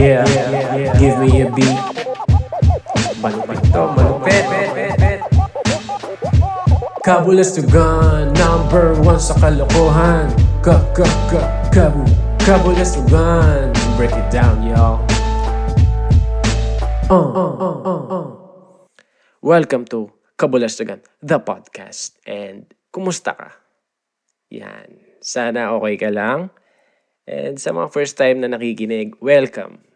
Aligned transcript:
Yeah, 0.00 0.24
give 0.96 1.20
me 1.20 1.44
a 1.44 1.52
beat. 1.52 1.76
Malupit 3.20 3.60
to, 3.68 3.84
malupit. 3.92 4.44
Number 8.32 8.96
one 9.04 9.20
sa 9.20 9.36
kalokohan. 9.36 10.32
Ka, 10.64 10.80
ka, 10.96 11.04
ka, 11.28 11.40
kabu, 11.68 12.00
kabulastugan. 12.40 13.76
Break 14.00 14.16
it 14.16 14.24
down, 14.32 14.64
y'all. 14.64 15.04
Uh, 17.12 17.20
uh, 17.20 17.52
uh, 17.60 17.78
uh, 17.84 18.02
uh. 18.08 18.26
Welcome 19.44 19.84
to 19.92 20.08
Kabulastugan, 20.40 21.04
the 21.20 21.44
podcast. 21.44 22.16
And 22.24 22.72
kumusta 22.88 23.36
ka? 23.36 23.52
Yan. 24.48 24.96
Sana 25.20 25.76
okay 25.76 26.00
ka 26.00 26.08
lang. 26.08 26.48
And 27.28 27.60
sa 27.60 27.76
mga 27.76 27.92
first 27.92 28.16
time 28.16 28.40
na 28.40 28.48
nakikinig, 28.48 29.20
welcome. 29.20 29.89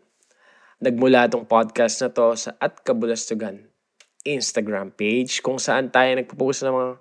Nagmula 0.85 1.33
tong 1.33 1.49
podcast 1.49 1.97
na 2.05 2.13
to 2.13 2.37
sa 2.37 2.53
At 2.61 2.85
Kabulastugan 2.85 3.73
Instagram 4.21 4.93
page 4.93 5.41
kung 5.41 5.57
saan 5.57 5.89
tayo 5.89 6.13
nagpo-post 6.13 6.61
ng 6.61 6.77
mga 6.77 6.93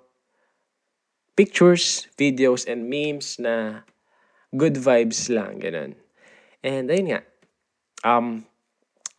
pictures, 1.36 2.08
videos, 2.16 2.64
and 2.64 2.88
memes 2.88 3.36
na 3.36 3.84
good 4.56 4.80
vibes 4.80 5.28
lang, 5.28 5.60
ganun. 5.60 5.92
And 6.64 6.88
ayun 6.88 7.12
nga, 7.12 7.20
um, 8.08 8.48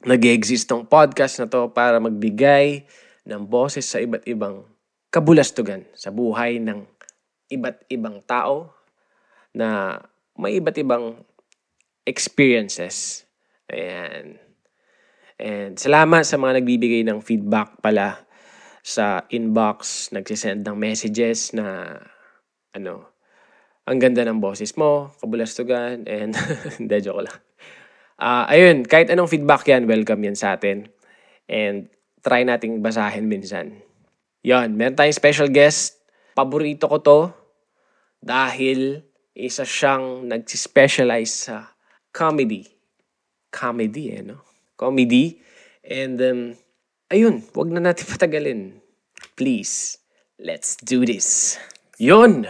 nag-exist 0.02 0.66
tong 0.66 0.90
podcast 0.90 1.38
na 1.38 1.46
to 1.46 1.70
para 1.70 2.02
magbigay 2.02 2.90
ng 3.22 3.46
boses 3.46 3.86
sa 3.86 4.02
iba't 4.02 4.26
ibang 4.26 4.66
kabulastugan 5.14 5.86
sa 5.94 6.10
buhay 6.10 6.58
ng 6.58 6.90
iba't 7.54 7.86
ibang 7.94 8.18
tao 8.26 8.74
na 9.54 10.02
may 10.42 10.58
iba't 10.58 10.78
ibang 10.82 11.22
experiences. 12.02 13.30
Ayan. 13.70 14.45
And 15.36 15.76
salamat 15.76 16.24
sa 16.24 16.40
mga 16.40 16.64
nagbibigay 16.64 17.02
ng 17.04 17.20
feedback 17.20 17.84
pala 17.84 18.24
sa 18.86 19.28
inbox, 19.34 20.10
nagsisend 20.16 20.64
ng 20.64 20.78
messages 20.78 21.52
na 21.52 22.00
ano, 22.72 23.16
ang 23.86 23.98
ganda 24.00 24.24
ng 24.24 24.40
boses 24.40 24.74
mo, 24.80 25.12
kabulastugan, 25.20 26.08
and 26.08 26.34
hindi, 26.80 26.98
joke 27.04 27.26
lang. 27.26 27.38
Uh, 28.16 28.48
ayun, 28.48 28.88
kahit 28.88 29.12
anong 29.12 29.28
feedback 29.28 29.68
yan, 29.68 29.84
welcome 29.86 30.24
yan 30.24 30.38
sa 30.40 30.56
atin. 30.56 30.88
And 31.52 31.92
try 32.24 32.48
nating 32.48 32.80
basahin 32.80 33.28
minsan. 33.28 33.84
Yon, 34.42 34.74
meron 34.74 34.96
tayong 34.96 35.18
special 35.18 35.50
guest. 35.52 36.00
Paborito 36.34 36.88
ko 36.88 36.98
to 37.04 37.20
dahil 38.24 39.04
isa 39.36 39.68
siyang 39.68 40.26
nagsispecialize 40.26 41.52
sa 41.52 41.76
comedy. 42.10 42.64
Comedy 43.52 44.16
eh, 44.16 44.24
no? 44.24 44.55
Comedy. 44.76 45.40
And, 45.84 46.20
um, 46.20 46.40
ayun, 47.08 47.44
wag 47.56 47.72
na 47.72 47.80
natin 47.80 48.06
patagalin. 48.08 48.62
Please, 49.40 50.00
let's 50.40 50.76
do 50.80 51.04
this. 51.08 51.56
Yun! 52.00 52.48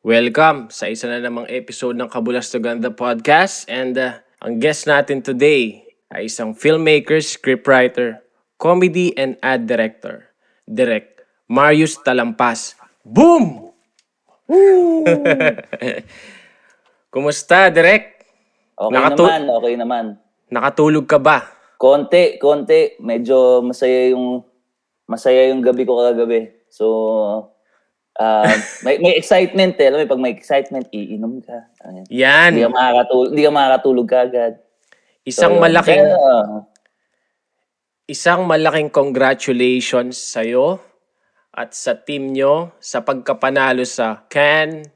Welcome 0.00 0.72
sa 0.72 0.88
isa 0.88 1.12
na 1.12 1.20
namang 1.20 1.44
episode 1.52 1.96
ng 1.96 2.08
Kabulastugan 2.08 2.80
the 2.80 2.92
Podcast. 2.92 3.68
And 3.68 3.96
uh, 3.96 4.20
ang 4.40 4.60
guest 4.60 4.88
natin 4.88 5.20
today 5.20 5.84
ay 6.08 6.28
isang 6.28 6.56
filmmaker, 6.56 7.20
scriptwriter, 7.20 8.24
comedy 8.56 9.12
and 9.16 9.36
ad 9.44 9.68
director. 9.68 10.32
Direct 10.64 11.20
Marius 11.48 12.00
Talampas. 12.00 12.76
Boom! 13.04 13.68
Kumusta, 17.12 17.70
Direk? 17.70 18.24
Okay 18.78 18.94
Nakatu- 18.96 19.28
naman, 19.28 19.42
okay 19.50 19.74
naman. 19.76 20.04
Nakatulog 20.50 21.06
ka 21.06 21.18
ba? 21.22 21.46
Konti, 21.80 22.36
konti. 22.36 22.98
Medyo 23.00 23.64
masaya 23.64 24.12
yung 24.12 24.42
masaya 25.06 25.50
yung 25.50 25.62
gabi 25.62 25.82
ko 25.82 25.98
kagabi. 25.98 26.50
So, 26.70 26.86
uh, 28.18 28.54
may, 28.84 28.98
may 29.02 29.14
excitement 29.18 29.74
eh. 29.78 29.86
Alam 29.90 30.06
mo, 30.06 30.14
pag 30.14 30.22
may 30.22 30.34
excitement, 30.34 30.86
iinom 30.94 31.42
ka. 31.42 31.58
Ayan. 31.86 32.04
Yan. 32.10 32.50
Hindi 32.54 32.66
ka 32.66 32.72
makakatulog, 32.74 33.28
hindi 33.34 33.42
ka 33.42 33.52
makakatulog 33.54 34.06
kagad. 34.06 34.52
Isang 35.26 35.58
yun. 35.58 35.62
malaking 35.62 36.06
Kaya, 36.06 36.34
isang 38.10 38.42
malaking 38.42 38.90
congratulations 38.90 40.18
sa 40.18 40.42
at 41.50 41.70
sa 41.74 41.92
team 41.94 42.34
nyo 42.34 42.74
sa 42.82 43.02
pagkapanalo 43.02 43.86
sa 43.86 44.26
Cannes 44.30 44.86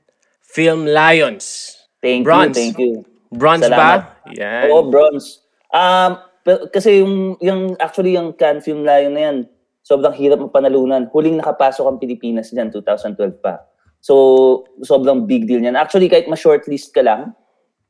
Film 0.43 0.87
Lions. 0.87 1.75
thank 1.98 2.22
Bronze. 2.22 2.54
you, 2.54 2.54
thank 2.54 2.78
you. 2.78 2.94
Bronze 3.34 3.66
Salamat. 3.66 4.22
ba? 4.22 4.31
Yan. 4.38 4.70
Oo, 4.70 4.87
bronze. 4.87 5.44
Um, 5.75 6.23
pero- 6.47 6.71
kasi 6.71 7.03
yung, 7.03 7.35
yung 7.43 7.75
actually 7.83 8.15
yung 8.15 8.31
Cannes 8.39 8.62
Film 8.62 8.87
Lion 8.87 9.12
na 9.12 9.23
yan, 9.27 9.37
sobrang 9.83 10.15
hirap 10.15 10.39
mapanalunan. 10.41 11.11
Huling 11.11 11.37
nakapasok 11.37 11.85
ang 11.85 11.99
Pilipinas 11.99 12.55
dyan, 12.55 12.71
2012 12.71 13.43
pa. 13.43 13.67
So, 13.99 14.65
sobrang 14.85 15.25
big 15.25 15.49
deal 15.49 15.65
yan. 15.65 15.75
Actually, 15.75 16.12
kahit 16.12 16.29
ma-shortlist 16.29 16.93
ka 16.93 17.01
lang, 17.01 17.33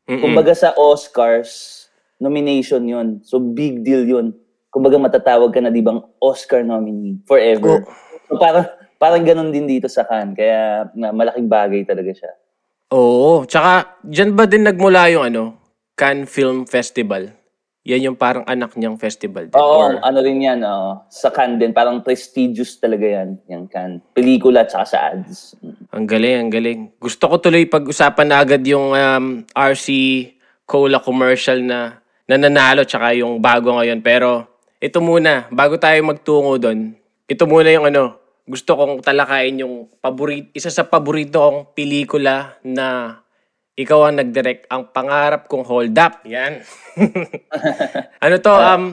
Mm-mm. 0.07 0.23
kumbaga 0.23 0.55
sa 0.55 0.71
Oscars, 0.79 1.85
nomination 2.23 2.87
yun. 2.87 3.19
So, 3.27 3.43
big 3.43 3.83
deal 3.83 4.07
yun. 4.07 4.35
Kumbaga 4.71 4.99
matatawag 4.99 5.51
ka 5.51 5.59
na, 5.59 5.75
di 5.75 5.83
bang, 5.83 5.99
Oscar 6.23 6.63
nominee 6.63 7.19
forever. 7.27 7.83
So, 8.31 8.39
parang, 8.39 8.67
parang 8.99 9.23
ganun 9.27 9.51
din 9.51 9.67
dito 9.67 9.91
sa 9.91 10.07
Cannes. 10.07 10.39
Kaya, 10.39 10.87
na, 10.95 11.11
malaking 11.11 11.51
bagay 11.51 11.83
talaga 11.83 12.15
siya. 12.15 12.33
Oo. 12.95 13.43
Tsaka, 13.47 13.99
dyan 14.07 14.39
ba 14.39 14.47
din 14.47 14.67
nagmula 14.67 15.11
yung 15.11 15.27
ano, 15.27 15.59
Cannes 15.99 16.31
Film 16.31 16.63
Festival? 16.67 17.44
Yan 17.85 18.01
yung 18.01 18.17
parang 18.17 18.49
anak 18.49 18.73
niyang 18.81 18.97
festival. 18.97 19.53
din, 19.53 19.61
Oo, 19.61 19.93
or- 19.93 20.01
ano 20.01 20.19
rin 20.25 20.41
yan, 20.41 20.65
oo. 20.65 21.05
sa 21.13 21.29
Cannes 21.29 21.61
din. 21.61 21.77
Parang 21.77 22.01
prestigious 22.01 22.81
talaga 22.81 23.05
yan, 23.05 23.37
yung 23.45 23.69
Cannes. 23.69 24.01
Pelikula 24.17 24.65
tsaka 24.65 24.85
sa 24.89 24.99
ads. 25.13 25.53
Ang 25.93 26.09
galing, 26.09 26.49
ang 26.49 26.51
galing. 26.51 26.81
Gusto 26.97 27.29
ko 27.29 27.37
tuloy 27.37 27.69
pag-usapan 27.69 28.33
na 28.33 28.41
agad 28.41 28.65
yung 28.65 28.97
um, 28.97 29.25
RC 29.53 29.87
Cola 30.65 30.97
commercial 30.97 31.61
na 31.61 32.01
nananalo 32.25 32.89
tsaka 32.89 33.13
yung 33.13 33.37
bago 33.37 33.77
ngayon. 33.77 34.01
Pero 34.01 34.49
ito 34.81 35.05
muna, 35.05 35.45
bago 35.53 35.77
tayo 35.77 36.01
magtungo 36.09 36.57
doon, 36.57 36.97
ito 37.29 37.45
muna 37.45 37.69
yung 37.69 37.85
ano, 37.85 38.17
gusto 38.45 38.77
kong 38.77 39.05
talakayin 39.05 39.61
yung 39.61 39.93
paborit, 40.01 40.49
isa 40.57 40.73
sa 40.73 40.89
paborito 40.89 41.37
kong 41.37 41.77
pelikula 41.77 42.57
na 42.65 43.21
ikaw 43.75 44.07
ang 44.07 44.23
nag-direct 44.23 44.71
ang 44.71 44.91
pangarap 44.95 45.51
kong 45.51 45.67
hold 45.67 45.95
up. 45.99 46.23
Yan. 46.27 46.63
ano 48.25 48.35
to, 48.39 48.55
um, 48.55 48.85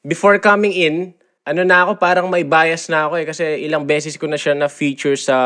before 0.00 0.40
coming 0.40 0.72
in, 0.72 0.96
ano 1.44 1.62
na 1.66 1.84
ako, 1.84 2.00
parang 2.00 2.26
may 2.32 2.46
bias 2.46 2.88
na 2.88 3.08
ako 3.08 3.20
eh. 3.20 3.26
Kasi 3.28 3.44
ilang 3.64 3.84
beses 3.84 4.16
ko 4.16 4.24
na 4.24 4.40
siya 4.40 4.56
na-feature 4.56 5.18
sa 5.20 5.36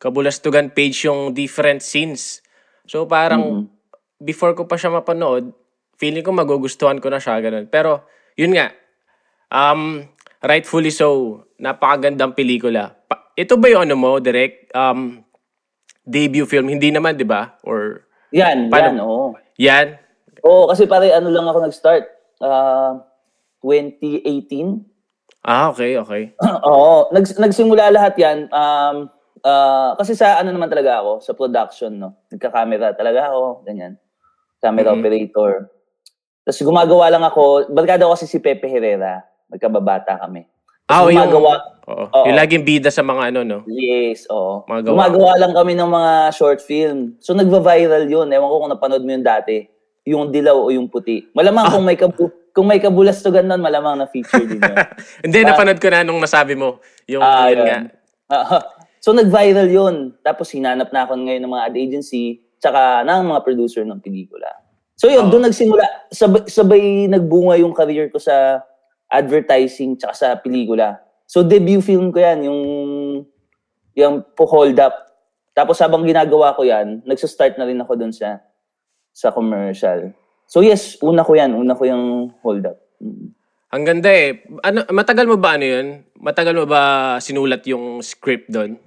Kabulastugan 0.00 0.68
page 0.68 1.08
yung 1.08 1.32
different 1.32 1.80
scenes. 1.80 2.44
So 2.84 3.08
parang, 3.08 3.72
before 4.20 4.52
ko 4.52 4.68
pa 4.68 4.76
siya 4.76 4.92
mapanood, 4.92 5.52
feeling 5.96 6.20
ko 6.20 6.32
magugustuhan 6.32 7.00
ko 7.00 7.08
na 7.08 7.22
siya, 7.22 7.40
ganun. 7.40 7.72
Pero, 7.72 8.04
yun 8.36 8.52
nga, 8.52 8.68
um, 9.48 10.04
rightfully 10.44 10.92
so, 10.92 11.40
napakagandang 11.56 12.36
pelikula. 12.36 12.92
Pa- 13.08 13.32
ito 13.32 13.56
ba 13.56 13.72
yung 13.72 13.88
ano 13.88 13.96
mo, 13.96 14.20
direct? 14.20 14.68
Um, 14.76 15.24
debut 16.04 16.44
film? 16.44 16.68
Hindi 16.68 16.92
naman, 16.92 17.16
di 17.16 17.24
ba? 17.24 17.56
Or, 17.64 18.03
Yan, 18.34 18.66
Paano? 18.66 18.82
yan, 18.82 18.96
oo. 19.00 19.26
yan? 19.56 19.86
Oo, 20.42 20.66
kasi 20.66 20.84
pare, 20.84 21.14
ano 21.14 21.30
lang 21.30 21.46
ako 21.46 21.58
nag-start. 21.62 22.04
Ah, 22.42 22.98
2018. 23.62 24.82
Ah, 25.40 25.70
okay, 25.70 25.94
okay. 25.96 26.34
Oo, 26.68 27.08
nag, 27.14 27.24
nagsimula 27.38 27.94
lahat 27.94 28.18
yan. 28.18 28.50
Um, 28.50 29.08
ah, 29.40 29.94
kasi 29.94 30.12
sa 30.12 30.36
ano 30.36 30.50
naman 30.50 30.68
talaga 30.68 30.98
ako, 30.98 31.22
sa 31.22 31.32
production, 31.32 31.92
no? 31.94 32.10
Nagka-camera 32.28 32.92
talaga 32.92 33.30
ako, 33.30 33.62
ganyan. 33.62 33.94
Camera 34.58 34.90
Mhm. 34.90 34.98
operator. 34.98 35.52
Tapos 36.42 36.60
gumagawa 36.60 37.08
lang 37.08 37.24
ako, 37.24 37.70
barkada 37.70 38.04
ko 38.04 38.12
kasi 38.12 38.26
si 38.26 38.36
Pepe 38.36 38.66
Herrera. 38.66 39.24
Magkababata 39.48 40.18
kami. 40.18 40.44
Ah, 40.84 41.00
Tapos 41.00 41.12
yung, 41.12 41.24
gumagawa, 41.24 41.52
oo. 41.84 42.04
Oo. 42.08 42.24
yung 42.26 42.38
laging 42.38 42.64
bida 42.64 42.88
sa 42.88 43.00
mga 43.00 43.32
ano, 43.32 43.40
no? 43.42 43.58
Yes, 43.66 44.24
oo. 44.28 44.64
Mga 44.64 44.80
gawa. 44.84 44.92
Gumagawa 45.08 45.32
lang 45.38 45.52
kami 45.52 45.72
ng 45.74 45.90
mga 45.90 46.12
short 46.32 46.60
film. 46.60 47.16
So 47.20 47.32
nagva-viral 47.32 48.04
yun. 48.04 48.28
Ewan 48.28 48.48
ko 48.48 48.56
kung 48.58 48.72
napanood 48.72 49.02
mo 49.02 49.10
yun 49.10 49.22
dati. 49.22 49.64
Yung 50.04 50.28
dilaw 50.28 50.56
o 50.58 50.68
yung 50.68 50.88
puti. 50.88 51.28
Malamang 51.32 51.68
Ah. 51.68 51.72
kung 51.72 51.84
may 51.84 51.96
kabu 51.96 52.28
kung 52.54 52.70
may 52.70 52.78
kabulastugan 52.78 53.50
nun, 53.50 53.58
malamang 53.58 53.98
na 53.98 54.06
feature 54.06 54.46
din 54.46 54.62
yun. 54.62 54.76
Hindi, 55.26 55.42
napanood 55.42 55.82
ko 55.82 55.90
na 55.90 56.06
nung 56.06 56.22
nasabi 56.22 56.54
mo. 56.54 56.78
Yung, 57.10 57.18
Ah, 57.18 57.50
yun 57.50 57.58
yun. 57.58 57.66
nga. 57.66 57.78
Ah, 58.30 58.62
so 59.02 59.10
nag-viral 59.10 59.66
yun. 59.66 59.94
Tapos 60.22 60.54
hinanap 60.54 60.94
na 60.94 61.02
ako 61.02 61.18
ngayon 61.18 61.42
ng 61.42 61.50
mga 61.50 61.64
ad 61.66 61.76
agency 61.76 62.38
tsaka 62.62 63.02
ng 63.02 63.26
mga 63.26 63.40
producer 63.42 63.82
ng 63.82 63.98
pelikula. 63.98 64.46
So 64.94 65.10
yun, 65.10 65.26
Oo. 65.26 65.30
doon 65.34 65.50
nagsimula. 65.50 65.82
Sabay, 66.08 66.46
sabay 66.46 66.82
nagbunga 67.10 67.58
yung 67.58 67.74
career 67.74 68.06
ko 68.08 68.22
sa 68.22 68.62
advertising 69.10 69.98
tsaka 69.98 70.14
sa 70.14 70.28
pelikula. 70.38 71.03
So 71.24 71.42
debut 71.42 71.80
film 71.80 72.12
ko 72.12 72.18
yan, 72.20 72.44
yung 72.46 72.60
yung 73.94 74.14
po 74.34 74.44
hold 74.44 74.76
up. 74.78 74.92
Tapos 75.54 75.78
habang 75.78 76.02
ginagawa 76.02 76.52
ko 76.58 76.66
yan, 76.66 77.00
nagsa-start 77.06 77.56
na 77.56 77.66
rin 77.66 77.78
ako 77.78 77.92
doon 77.94 78.12
sa 78.12 78.42
sa 79.14 79.30
commercial. 79.30 80.10
So 80.50 80.60
yes, 80.60 80.98
una 81.00 81.22
ko 81.22 81.38
yan. 81.38 81.54
Una 81.54 81.78
ko 81.78 81.86
yung 81.86 82.34
hold 82.42 82.66
up. 82.66 82.78
Mm. 82.98 83.30
Ang 83.74 83.82
ganda 83.82 84.10
eh. 84.10 84.42
Ano, 84.62 84.86
matagal 84.94 85.26
mo 85.26 85.34
ba 85.34 85.58
ano 85.58 85.66
yun? 85.66 85.86
Matagal 86.18 86.54
mo 86.54 86.64
ba 86.66 86.82
sinulat 87.18 87.66
yung 87.66 88.02
script 88.02 88.46
doon? 88.50 88.78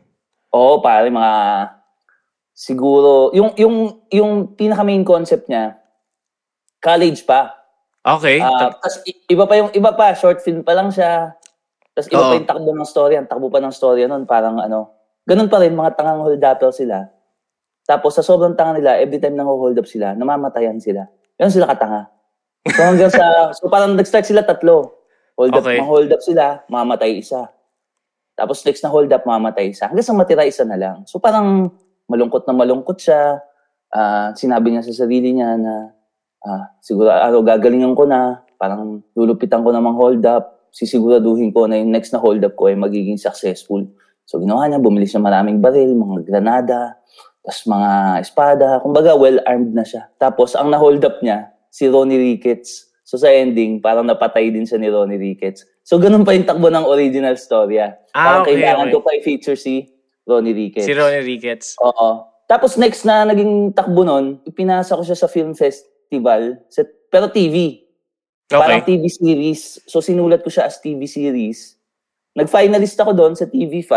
Oo, 0.56 0.80
pare, 0.80 1.12
mga 1.12 1.36
siguro 2.58 3.30
yung 3.38 3.54
yung 3.54 3.76
yung 4.10 4.32
pinaka 4.58 4.82
main 4.82 5.06
concept 5.06 5.46
niya 5.46 5.78
college 6.82 7.22
pa. 7.28 7.54
Okay. 8.02 8.42
Ah, 8.42 8.72
Ta- 8.74 8.82
tas 8.82 9.04
i- 9.06 9.28
iba 9.30 9.46
pa 9.46 9.54
yung 9.60 9.70
iba 9.76 9.92
pa, 9.94 10.16
short 10.18 10.40
film 10.42 10.64
pa 10.64 10.74
lang 10.74 10.90
siya. 10.90 11.37
Tapos 11.98 12.14
iba 12.14 12.22
Oo. 12.22 12.30
pa 12.30 12.38
yung 12.38 12.46
takbo 12.46 12.70
ng 12.78 12.86
story, 12.86 13.18
ang 13.18 13.26
takbo 13.26 13.50
pa 13.50 13.58
ng 13.58 13.74
story 13.74 14.06
noon, 14.06 14.30
parang 14.30 14.62
ano. 14.62 14.94
Ganun 15.26 15.50
pa 15.50 15.58
rin, 15.58 15.74
mga 15.74 15.98
tangang 15.98 16.22
hold 16.22 16.38
upper 16.38 16.70
sila. 16.70 17.10
Tapos 17.90 18.14
sa 18.14 18.22
sobrang 18.22 18.54
tanga 18.54 18.78
nila, 18.78 19.02
every 19.02 19.18
time 19.18 19.34
nang 19.34 19.50
hold 19.50 19.74
up 19.74 19.90
sila, 19.90 20.14
namamatayan 20.14 20.78
sila. 20.78 21.10
Ganun 21.42 21.50
sila 21.50 21.66
katanga. 21.66 22.14
So 22.70 22.86
hanggang 22.86 23.10
sa, 23.10 23.50
so 23.58 23.66
parang 23.66 23.98
nag-start 23.98 24.30
sila 24.30 24.46
tatlo. 24.46 24.94
Hold 25.42 25.58
up, 25.58 25.66
Okay. 25.66 25.82
hold 25.82 26.14
up 26.14 26.22
sila, 26.22 26.62
mamatay 26.70 27.18
isa. 27.18 27.50
Tapos 28.38 28.62
next 28.62 28.86
na 28.86 28.94
hold 28.94 29.10
up, 29.10 29.26
mamatay 29.26 29.74
isa. 29.74 29.90
Hanggang 29.90 30.06
sa 30.06 30.14
matira 30.14 30.46
isa 30.46 30.62
na 30.70 30.78
lang. 30.78 31.02
So 31.10 31.18
parang 31.18 31.74
malungkot 32.06 32.46
na 32.46 32.54
malungkot 32.54 33.02
siya. 33.02 33.42
Ah, 33.90 34.38
sinabi 34.38 34.70
niya 34.70 34.86
sa 34.86 34.94
sarili 34.94 35.34
niya 35.34 35.58
na 35.58 35.90
ah, 36.46 36.70
siguro 36.78 37.10
araw 37.10 37.42
gagalingan 37.42 37.98
ko 37.98 38.06
na, 38.06 38.46
parang 38.62 39.02
lulupitan 39.18 39.66
ko 39.66 39.74
namang 39.74 39.98
hold 39.98 40.22
up, 40.30 40.57
sisiguraduhin 40.78 41.50
ko 41.50 41.66
na 41.66 41.82
yung 41.82 41.90
next 41.90 42.14
na 42.14 42.22
hold 42.22 42.46
up 42.46 42.54
ko 42.54 42.70
ay 42.70 42.78
magiging 42.78 43.18
successful. 43.18 43.82
So 44.30 44.38
ginawa 44.38 44.70
niya, 44.70 44.78
bumili 44.78 45.10
siya 45.10 45.18
maraming 45.18 45.58
baril, 45.58 45.98
mga 45.98 46.30
granada, 46.30 47.02
tapos 47.42 47.64
mga 47.66 47.92
espada, 48.22 48.68
kumbaga 48.86 49.18
well-armed 49.18 49.74
na 49.74 49.82
siya. 49.82 50.06
Tapos 50.22 50.54
ang 50.54 50.70
na-hold 50.70 51.02
up 51.02 51.18
niya, 51.26 51.50
si 51.74 51.90
Ronnie 51.90 52.20
Ricketts. 52.20 52.94
So 53.08 53.18
sa 53.18 53.32
ending, 53.32 53.80
parang 53.80 54.06
napatay 54.06 54.52
din 54.54 54.68
siya 54.68 54.78
ni 54.78 54.92
Ronnie 54.92 55.18
Ricketts. 55.18 55.66
So 55.82 55.98
ganun 55.98 56.28
pa 56.28 56.36
yung 56.36 56.46
takbo 56.46 56.68
ng 56.68 56.86
original 56.86 57.40
storya. 57.40 57.98
Ah, 58.12 58.44
parang 58.44 58.44
okay, 58.44 58.60
kailangan 58.60 58.88
okay. 58.92 58.94
ko 58.94 59.00
pa 59.00 59.12
i-feature 59.18 59.58
si 59.58 59.88
Ronnie 60.28 60.54
Ricketts. 60.54 60.86
si 60.86 60.94
Ronnie 60.94 61.24
Ricketts. 61.24 61.80
Oo. 61.80 62.28
Tapos 62.52 62.76
next 62.76 63.08
na 63.08 63.24
naging 63.24 63.72
takbo 63.72 64.04
nun, 64.04 64.44
ipinasa 64.44 65.00
ko 65.00 65.08
siya 65.08 65.16
sa 65.16 65.32
film 65.32 65.56
festival, 65.56 66.60
sa, 66.68 66.84
pero 67.08 67.32
TV. 67.32 67.87
Parang 68.48 68.80
Okay. 68.80 68.96
TV 68.96 69.04
series. 69.08 69.62
So 69.86 70.00
sinulat 70.00 70.40
ko 70.40 70.50
siya 70.50 70.66
as 70.66 70.80
TV 70.80 71.04
series. 71.04 71.76
Nag-finalist 72.32 72.96
ako 72.96 73.12
doon 73.12 73.34
sa 73.34 73.44
TV5. 73.44 73.92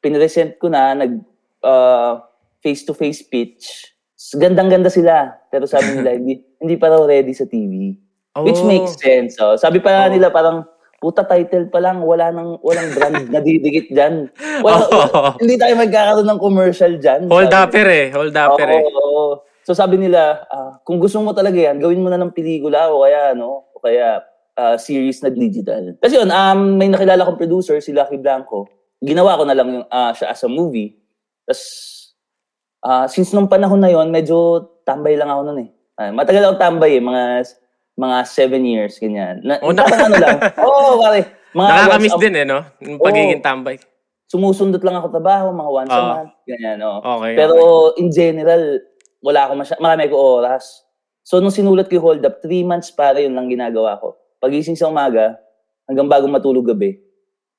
Pinresent 0.00 0.56
ko 0.56 0.68
na, 0.68 0.94
nag 0.94 1.20
uh, 1.60 2.20
face-to-face 2.60 3.26
pitch. 3.26 3.92
Gandang-ganda 4.32 4.88
sila. 4.88 5.36
Pero 5.48 5.66
sabi 5.66 5.92
nila, 5.94 6.14
hindi, 6.18 6.40
hindi 6.56 6.76
pa 6.76 6.88
raw 6.88 7.04
ready 7.04 7.32
sa 7.32 7.44
TV. 7.44 7.92
Which 8.40 8.58
Oh. 8.58 8.66
makes 8.66 8.96
sense. 8.96 9.36
Oh. 9.36 9.54
Sabi 9.54 9.78
pa 9.78 10.08
Oh. 10.08 10.10
nila 10.10 10.32
parang, 10.32 10.64
puta 10.96 11.20
title 11.20 11.68
pa 11.68 11.78
lang, 11.78 12.00
wala 12.00 12.32
nang, 12.32 12.56
walang 12.64 12.88
brand 12.92 13.28
na 13.34 13.38
didikit 13.38 13.92
dyan. 13.92 14.32
Wala, 14.64 14.88
Oh. 14.88 15.30
Hindi 15.36 15.60
tayo 15.60 15.76
magkakaroon 15.76 16.24
ng 16.26 16.40
commercial 16.40 16.92
dyan. 16.96 17.28
Hold 17.28 17.52
upper 17.52 17.84
eh. 17.84 18.06
Hold 18.08 18.32
upper 18.32 18.64
Oo, 18.64 18.72
eh. 18.72 18.82
oo. 18.88 19.24
So 19.64 19.72
sabi 19.72 19.96
nila, 19.96 20.44
ah, 20.52 20.76
kung 20.84 21.00
gusto 21.00 21.18
mo 21.24 21.32
talaga 21.32 21.56
yan, 21.56 21.80
gawin 21.80 22.04
mo 22.04 22.12
na 22.12 22.20
ng 22.20 22.36
pelikula 22.36 22.92
o 22.92 23.00
kaya, 23.02 23.32
ano, 23.32 23.64
o 23.72 23.80
kaya 23.80 24.20
ah, 24.54 24.76
series 24.76 25.24
na 25.24 25.32
digital. 25.32 25.96
Kasi 25.98 26.20
yun, 26.20 26.28
um, 26.28 26.76
may 26.76 26.92
nakilala 26.92 27.24
kong 27.24 27.40
producer, 27.40 27.80
si 27.80 27.90
Lucky 27.90 28.20
Blanco. 28.20 28.68
Ginawa 29.00 29.40
ko 29.40 29.44
na 29.48 29.56
lang 29.56 29.68
yung, 29.72 29.86
ah, 29.88 30.12
siya 30.12 30.30
as 30.30 30.44
a 30.44 30.50
movie. 30.52 31.00
Tapos, 31.48 31.64
ah, 32.84 33.08
since 33.08 33.32
nung 33.32 33.48
panahon 33.48 33.80
na 33.80 33.88
yon 33.88 34.12
medyo 34.12 34.68
tambay 34.84 35.16
lang 35.16 35.32
ako 35.32 35.40
nun 35.48 35.64
eh. 35.64 35.70
Ah, 35.96 36.12
matagal 36.12 36.44
ako 36.44 36.54
tambay 36.60 37.00
eh, 37.00 37.02
mga 37.02 37.22
mga 37.94 38.16
seven 38.26 38.62
years, 38.66 38.98
ganyan. 38.98 39.38
Na, 39.46 39.62
Oh, 39.62 39.70
na- 39.70 39.86
ano 39.86 40.18
lang. 40.18 40.38
Oo, 40.66 40.98
pare. 41.00 41.40
Mga 41.54 41.68
Nakakamiss 41.70 42.14
a- 42.14 42.20
din 42.20 42.34
eh, 42.34 42.44
no? 42.44 42.58
Yung 42.82 42.98
pagiging 42.98 43.40
tambay. 43.40 43.78
Sumusundot 44.26 44.82
lang 44.82 44.98
ako 44.98 45.14
trabaho, 45.14 45.54
mga 45.54 45.70
once 45.70 45.94
a 45.94 45.98
Oo. 46.02 46.10
month, 46.18 46.34
ganyan, 46.42 46.78
oh. 46.82 46.98
Okay. 46.98 47.32
Pero 47.38 47.54
okay. 47.54 48.02
in 48.02 48.08
general, 48.10 48.62
wala 49.24 49.48
ako 49.48 49.52
masya, 49.56 49.76
marami 49.80 50.12
ko 50.12 50.16
oras. 50.44 50.84
So 51.24 51.40
nung 51.40 51.54
sinulat 51.54 51.88
ko 51.88 51.96
yung 51.96 52.06
hold 52.06 52.22
up, 52.28 52.44
three 52.44 52.60
months 52.60 52.92
para 52.92 53.16
yun 53.16 53.32
lang 53.32 53.48
ginagawa 53.48 53.96
ko. 53.96 54.20
Pagising 54.44 54.76
sa 54.76 54.92
umaga, 54.92 55.40
hanggang 55.88 56.04
bago 56.04 56.28
matulog 56.28 56.68
gabi, 56.68 57.00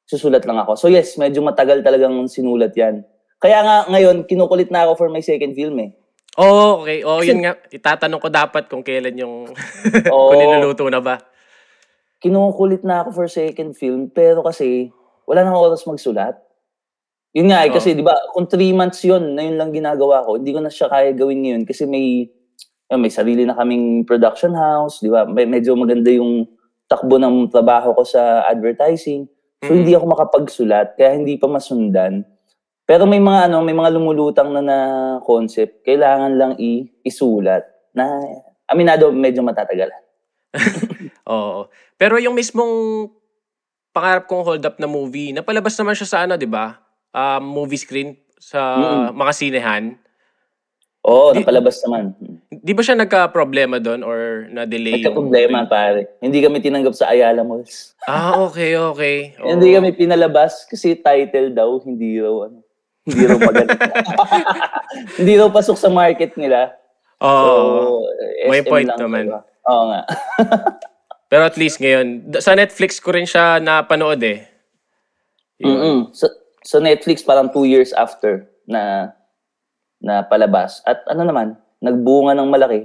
susulat 0.06 0.46
lang 0.46 0.62
ako. 0.62 0.78
So 0.78 0.86
yes, 0.94 1.18
medyo 1.18 1.42
matagal 1.42 1.82
talagang 1.82 2.14
sinulat 2.30 2.78
yan. 2.78 3.02
Kaya 3.42 3.66
nga 3.66 3.76
ngayon, 3.90 4.30
kinukulit 4.30 4.70
na 4.70 4.86
ako 4.86 4.94
for 4.94 5.10
my 5.10 5.26
second 5.26 5.58
film 5.58 5.82
eh. 5.82 5.90
Oh, 6.38 6.86
okay. 6.86 7.02
Oh, 7.02 7.26
Kasi- 7.26 7.34
yun 7.34 7.42
nga. 7.42 7.58
Itatanong 7.74 8.22
ko 8.22 8.30
dapat 8.30 8.70
kung 8.70 8.86
kailan 8.86 9.18
yung... 9.18 9.50
Oo. 10.14 10.30
kung 10.30 10.40
niluluto 10.40 10.86
na 10.94 11.02
ba. 11.02 11.18
Kinukulit 12.22 12.86
na 12.86 13.02
ako 13.02 13.10
for 13.12 13.28
second 13.28 13.74
film, 13.74 14.14
pero 14.14 14.46
kasi 14.46 14.94
wala 15.26 15.42
nang 15.42 15.58
oras 15.58 15.82
magsulat. 15.90 16.38
Yun 17.36 17.52
nga, 17.52 17.68
eh, 17.68 17.72
kasi 17.72 17.92
di 17.92 18.00
ba, 18.00 18.16
kung 18.32 18.48
three 18.48 18.72
months 18.72 19.04
yun, 19.04 19.36
na 19.36 19.44
yun 19.44 19.60
lang 19.60 19.76
ginagawa 19.76 20.24
ko, 20.24 20.40
hindi 20.40 20.56
ko 20.56 20.64
na 20.64 20.72
siya 20.72 20.88
kaya 20.88 21.12
gawin 21.12 21.44
ngayon 21.44 21.64
kasi 21.68 21.84
may, 21.84 22.32
yun, 22.88 23.00
may 23.04 23.12
sarili 23.12 23.44
na 23.44 23.52
kaming 23.60 24.08
production 24.08 24.56
house, 24.56 25.04
di 25.04 25.12
ba? 25.12 25.28
May, 25.28 25.44
medyo 25.44 25.76
maganda 25.76 26.08
yung 26.16 26.48
takbo 26.88 27.20
ng 27.20 27.52
trabaho 27.52 27.92
ko 27.92 28.08
sa 28.08 28.48
advertising. 28.48 29.28
So, 29.68 29.76
Mm. 29.76 29.78
hindi 29.84 29.92
ako 30.00 30.06
makapagsulat, 30.16 30.88
kaya 30.96 31.18
hindi 31.20 31.36
pa 31.36 31.52
masundan. 31.52 32.24
Pero 32.86 33.04
may 33.10 33.20
mga 33.20 33.50
ano, 33.50 33.66
may 33.66 33.74
mga 33.74 33.98
lumulutang 33.98 34.54
na 34.54 34.62
na 34.62 34.78
concept, 35.26 35.82
kailangan 35.84 36.38
lang 36.38 36.52
i 36.62 36.86
isulat 37.02 37.66
na 37.98 38.06
aminado 38.70 39.10
medyo 39.10 39.42
matatagalan. 39.42 39.98
Oo. 41.34 41.68
Pero 41.98 42.22
yung 42.22 42.38
mismong 42.38 43.10
pangarap 43.90 44.30
kong 44.30 44.46
hold 44.46 44.64
up 44.64 44.78
na 44.78 44.86
movie, 44.86 45.34
napalabas 45.34 45.74
naman 45.82 45.98
siya 45.98 46.08
sa 46.08 46.18
ano, 46.30 46.38
di 46.38 46.46
ba? 46.46 46.85
Um, 47.16 47.48
movie 47.48 47.80
screen 47.80 48.20
sa 48.36 48.76
Mm. 48.76 49.16
mga 49.16 49.32
sinehan. 49.32 49.84
Oo, 51.02 51.32
Di- 51.32 51.40
napalabas 51.40 51.80
naman. 51.82 52.12
Di 52.52 52.74
ba 52.74 52.82
siya 52.82 52.98
nagka-problema 52.98 53.78
doon 53.78 54.02
or 54.02 54.20
na-delay? 54.50 55.00
yung- 55.00 55.06
Nagka-problema, 55.06 55.64
pare. 55.64 56.18
Hindi 56.20 56.42
kami 56.42 56.60
tinanggap 56.60 56.92
sa 56.92 57.08
Ayala 57.08 57.42
Malls. 57.42 57.94
Ah, 58.04 58.36
okay, 58.42 58.76
okay. 58.76 59.18
Oo. 59.40 59.48
Hindi 59.48 59.72
kami 59.72 59.94
pinalabas 59.94 60.66
kasi 60.66 60.98
title 60.98 61.54
daw, 61.54 61.78
hindi 61.80 62.18
raw, 62.18 62.50
ano, 62.50 62.60
hindi 63.04 63.22
raw 63.24 63.38
maganda. 63.40 63.78
hindi 65.18 65.34
raw 65.36 65.48
pasok 65.48 65.78
sa 65.78 65.88
market 65.88 66.36
nila. 66.36 66.74
Oo. 67.22 68.02
eh, 68.42 68.50
May 68.50 68.60
SM 68.60 68.68
point 68.68 68.90
lang, 68.90 69.00
naman. 69.00 69.24
diba? 69.30 69.42
Oo 69.64 69.84
nga. 69.88 70.02
Pero 71.32 71.42
at 71.44 71.56
least 71.56 71.78
ngayon, 71.78 72.08
sa 72.36 72.54
Netflix 72.54 72.98
ko 72.98 73.14
rin 73.14 73.24
siya 73.24 73.58
napanood 73.58 74.20
eh. 74.20 74.46
Yun. 75.58 75.70
Mm-mm. 75.70 75.98
So, 76.12 76.28
so 76.66 76.82
Netflix 76.82 77.22
parang 77.22 77.54
two 77.54 77.64
years 77.64 77.94
after 77.94 78.50
na 78.66 79.14
na 80.02 80.26
palabas. 80.26 80.82
At 80.84 81.06
ano 81.08 81.24
naman, 81.24 81.56
nagbunga 81.80 82.34
ng 82.34 82.50
malaki. 82.50 82.82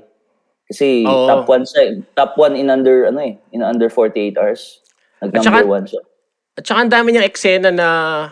Kasi 0.71 1.03
Oo. 1.03 1.27
top 1.27 1.51
one 1.51 1.65
siya. 1.67 1.83
eh. 1.83 1.93
Top 2.15 2.39
one 2.39 2.55
in 2.55 2.71
under, 2.71 3.11
ano 3.11 3.19
eh, 3.19 3.35
in 3.51 3.65
under 3.65 3.91
48 3.91 4.39
hours. 4.39 4.79
Nag 5.19 5.35
number 5.35 5.43
saka- 5.43 5.67
one 5.67 5.87
siya. 5.89 6.03
At 6.55 6.67
saka 6.67 6.79
ang 6.85 6.93
dami 6.93 7.11
niyang 7.11 7.27
eksena 7.27 7.71
na 7.73 7.89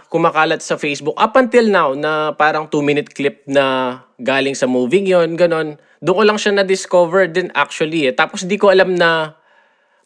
kumakalat 0.06 0.60
sa 0.60 0.78
Facebook 0.78 1.16
up 1.16 1.34
until 1.34 1.66
now 1.66 1.94
na 1.96 2.30
parang 2.30 2.68
2-minute 2.68 3.14
clip 3.14 3.42
na 3.48 3.98
galing 4.20 4.54
sa 4.54 4.68
moving 4.68 5.08
yon 5.08 5.34
ganon. 5.34 5.80
Doon 5.98 6.14
ko 6.14 6.22
lang 6.22 6.38
siya 6.38 6.52
na-discover 6.54 7.26
din 7.26 7.48
actually 7.56 8.06
eh. 8.06 8.14
Tapos 8.14 8.44
di 8.44 8.54
ko 8.54 8.68
alam 8.68 8.94
na 8.94 9.34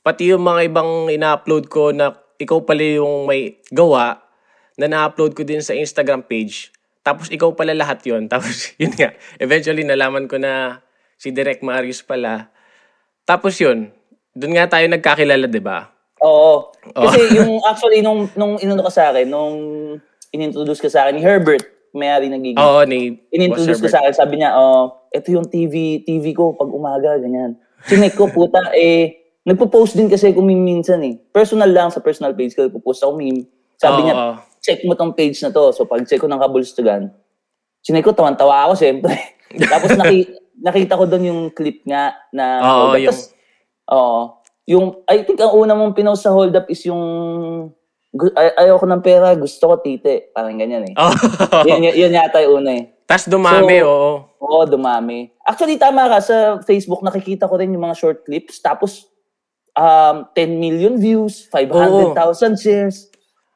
pati 0.01 0.31
yung 0.31 0.45
mga 0.45 0.71
ibang 0.71 1.11
ina-upload 1.11 1.67
ko 1.67 1.91
na 1.91 2.15
ikaw 2.39 2.63
pala 2.63 2.85
yung 2.85 3.27
may 3.27 3.59
gawa 3.69 4.22
na 4.83 4.91
na-upload 4.91 5.39
ko 5.39 5.47
din 5.47 5.63
sa 5.63 5.79
Instagram 5.79 6.27
page. 6.27 6.75
Tapos 7.07 7.31
ikaw 7.31 7.55
pala 7.55 7.71
lahat 7.71 8.03
yon 8.03 8.27
Tapos 8.33 8.75
yun 8.75 8.91
nga, 8.99 9.15
eventually 9.39 9.87
nalaman 9.87 10.27
ko 10.27 10.43
na 10.43 10.83
si 11.15 11.31
Direk 11.31 11.63
Marius 11.63 12.03
pala. 12.03 12.51
Tapos 13.23 13.55
yun, 13.63 13.95
doon 14.35 14.59
nga 14.59 14.67
tayo 14.67 14.91
nagkakilala, 14.91 15.47
di 15.47 15.63
ba? 15.63 15.87
Oo. 16.23 16.75
Oh. 16.75 17.03
Kasi 17.07 17.31
yung 17.39 17.63
actually 17.63 18.03
nung 18.03 18.27
nung 18.35 18.59
inano 18.59 18.83
ka 18.83 18.91
sa 18.91 19.15
akin, 19.15 19.31
nung 19.31 19.55
inintroduce 20.35 20.83
ka 20.83 20.91
sa 20.91 21.07
akin 21.07 21.19
ni 21.19 21.23
Herbert, 21.23 21.63
may-ari 21.93 22.33
ng 22.33 22.43
Gigi. 22.43 22.59
Oo, 22.59 22.83
ni 22.89 23.21
inintroduce 23.31 23.79
Boss 23.79 23.93
sa 23.93 24.01
akin, 24.03 24.15
sabi 24.17 24.41
niya, 24.41 24.57
oh, 24.57 25.07
ito 25.13 25.29
yung 25.29 25.47
TV, 25.47 26.01
TV 26.03 26.33
ko 26.33 26.57
pag 26.57 26.73
umaga, 26.73 27.21
ganyan. 27.21 27.55
Chinek 27.85 28.17
ko, 28.17 28.33
puta, 28.33 28.73
eh, 28.73 29.37
nagpo-post 29.45 29.99
din 29.99 30.09
kasi 30.09 30.33
ako 30.33 30.41
meme 30.41 30.65
minsan 30.65 31.05
eh. 31.05 31.21
Personal 31.31 31.69
lang, 31.69 31.93
sa 31.93 32.01
personal 32.01 32.33
page 32.33 32.57
ko, 32.57 32.65
nagpo-post 32.65 33.05
ako 33.05 33.13
meme. 33.21 33.45
Sabi 33.77 34.01
Oo, 34.01 34.05
niya, 34.09 34.15
oo. 34.17 34.35
Check 34.63 34.87
mo 34.87 34.95
tong 34.95 35.13
page 35.13 35.43
na 35.43 35.51
to. 35.51 35.75
So, 35.75 35.85
pag 35.85 36.07
check 36.07 36.23
ko 36.23 36.31
ng 36.31 36.39
kabulstugan, 36.39 37.11
chinek 37.83 38.07
ko, 38.07 38.15
tawan-tawa 38.15 38.71
ako, 38.71 38.79
syempre. 38.79 39.13
Tapos, 39.73 39.99
naki, 39.99 40.31
nakita 40.63 40.95
ko 40.95 41.05
doon 41.05 41.25
yung 41.29 41.43
clip 41.51 41.83
nga 41.83 42.15
na, 42.31 42.63
Oo, 42.63 42.95
up. 42.95 42.97
yung- 42.97 43.11
Tas, 43.11 43.35
oo. 43.91 44.21
yung, 44.71 45.03
I 45.11 45.27
think 45.27 45.43
ang 45.43 45.53
una 45.53 45.75
mong 45.75 45.99
pinost 45.99 46.23
sa 46.23 46.31
hold 46.31 46.55
up 46.55 46.71
is 46.71 46.87
yung, 46.87 47.03
ay, 48.39 48.49
ayaw 48.65 48.79
ko 48.79 48.87
ng 48.87 49.03
pera, 49.03 49.35
gusto 49.35 49.67
ko 49.67 49.75
tite. 49.83 50.31
Parang 50.31 50.55
ganyan 50.55 50.87
eh. 50.87 50.95
Oh. 50.95 51.11
yun, 51.69 51.83
yun, 51.83 51.95
yun 51.99 52.15
yata 52.15 52.39
yung 52.47 52.63
una 52.63 52.71
eh. 52.79 52.85
Tas 53.05 53.27
dumami, 53.27 53.83
So, 53.83 53.91
oo. 53.91 54.13
Oo, 54.41 54.63
dumami. 54.65 55.29
Actually, 55.43 55.77
tama 55.77 56.07
ka. 56.07 56.19
Sa 56.23 56.37
Facebook, 56.63 57.03
nakikita 57.03 57.51
ko 57.51 57.59
rin 57.59 57.75
yung 57.75 57.83
mga 57.83 57.99
short 57.99 58.23
clips. 58.25 58.63
Tapos, 58.63 59.11
um, 59.77 60.29
10 60.33 60.57
million 60.61 60.95
views, 60.97 61.45
500,000 61.51 62.57
shares. 62.57 63.12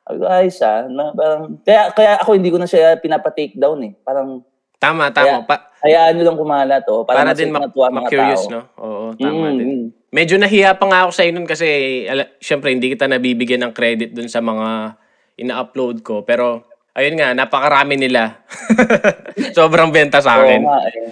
Ayos 0.07 0.59
ah. 0.61 0.87
Na, 0.87 1.11
parang, 1.11 1.59
kaya, 1.61 1.91
kaya 1.91 2.13
ako 2.17 2.31
hindi 2.33 2.49
ko 2.49 2.57
na 2.57 2.65
siya 2.65 2.95
pinapa-take 2.95 3.55
down 3.55 3.83
eh. 3.83 3.93
Parang, 4.01 4.43
Tama, 4.77 5.09
tama. 5.09 5.41
Kaya- 5.41 5.47
Pa- 5.49 5.67
hayaan 5.83 6.13
nyo 6.15 6.25
lang 6.25 6.37
kumalat 6.37 6.85
oh. 6.87 7.03
Para, 7.03 7.25
para 7.25 7.33
din 7.33 7.49
mak- 7.49 7.67
matuwa 7.67 7.87
ang 7.87 7.97
mga 7.97 8.09
curious 8.09 8.45
tao. 8.45 8.53
no? 8.53 8.61
Oo, 8.77 9.05
tama 9.15 9.49
Mm, 9.49 9.57
din. 9.57 9.67
mm. 9.67 9.87
Medyo 10.13 10.37
nahiya 10.37 10.71
pa 10.73 10.85
nga 10.85 10.99
ako 11.03 11.11
sa 11.11 11.25
nun 11.27 11.45
kasi 11.45 11.67
ala, 12.05 12.29
syempre 12.39 12.71
hindi 12.71 12.87
kita 12.87 13.05
nabibigyan 13.05 13.61
ng 13.63 13.73
credit 13.73 14.13
dun 14.13 14.29
sa 14.29 14.39
mga 14.39 15.01
ina-upload 15.37 16.01
ko. 16.01 16.23
Pero 16.23 16.65
ayun 16.93 17.17
nga, 17.17 17.33
napakarami 17.33 17.97
nila. 17.97 18.45
Sobrang 19.57 19.89
benta 19.89 20.21
sa 20.21 20.37
Oo 20.37 20.45
akin. 20.45 20.61
nga 20.63 20.79
eh. 20.87 21.09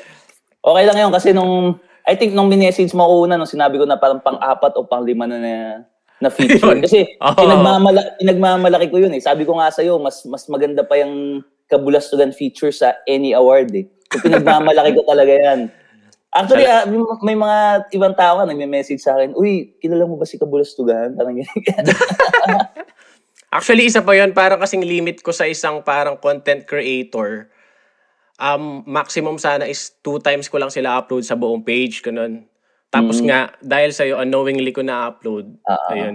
Okay 0.61 0.85
lang 0.85 0.99
yun 0.99 1.11
kasi 1.11 1.33
nung, 1.33 1.77
I 2.03 2.15
think 2.15 2.33
nung 2.33 2.47
minessage 2.47 2.93
mo 2.93 3.05
una, 3.19 3.35
nung 3.35 3.49
sinabi 3.49 3.77
ko 3.77 3.85
na 3.85 3.97
parang 3.97 4.21
pang-apat 4.21 4.77
o 4.77 4.85
pang-lima 4.85 5.25
na 5.25 5.37
na, 5.37 5.53
na 6.25 6.33
feature. 6.33 6.81
Kasi 6.85 7.21
Oo. 7.21 7.37
pinagmamala, 7.37 8.17
pinagmamalaki 8.17 8.89
ko 8.89 8.97
yun 9.05 9.13
eh. 9.13 9.21
Sabi 9.21 9.45
ko 9.45 9.61
nga 9.61 9.69
sa'yo, 9.69 10.01
mas, 10.01 10.25
mas 10.25 10.49
maganda 10.49 10.81
pa 10.81 10.97
yung 10.97 11.45
kabulastugan 11.69 12.33
feature 12.33 12.73
sa 12.73 12.97
any 13.05 13.37
award 13.37 13.71
eh. 13.77 13.85
So, 14.13 14.25
pinagmamalaki 14.25 14.97
ko 14.97 15.05
talaga 15.13 15.33
yan. 15.33 15.61
Actually, 16.35 16.67
ah, 16.67 16.83
may- 16.83 17.21
may 17.23 17.37
mga 17.39 17.59
ibang 17.95 18.15
tao 18.19 18.43
ka 18.43 18.51
nagme-message 18.51 18.99
sa 18.99 19.15
akin, 19.15 19.39
Uy, 19.39 19.79
kilala 19.79 20.03
mo 20.03 20.19
ba 20.19 20.27
si 20.27 20.35
Kabulastugan? 20.35 21.15
Parang 21.15 21.39
ganyan. 21.39 21.87
Actually, 23.55 23.87
isa 23.87 24.03
pa 24.03 24.19
yun, 24.19 24.35
parang 24.35 24.59
kasing 24.59 24.83
limit 24.83 25.23
ko 25.23 25.31
sa 25.31 25.47
isang 25.47 25.79
parang 25.87 26.19
content 26.19 26.67
creator. 26.67 27.55
Um, 28.35 28.83
maximum 28.83 29.39
sana 29.39 29.71
is 29.71 29.95
two 30.03 30.19
times 30.19 30.51
ko 30.51 30.59
lang 30.59 30.75
sila 30.75 30.99
upload 30.99 31.23
sa 31.23 31.39
buong 31.39 31.63
page, 31.63 32.03
ganun. 32.03 32.51
Tapos 32.95 33.19
nga, 33.21 33.51
dahil 33.59 33.91
sa'yo, 33.91 34.23
unknowingly 34.23 34.71
ko 34.71 34.87
na-upload. 34.87 35.59
Mm. 35.59 35.67
Ah, 35.67 35.91
Ayun. 35.91 36.15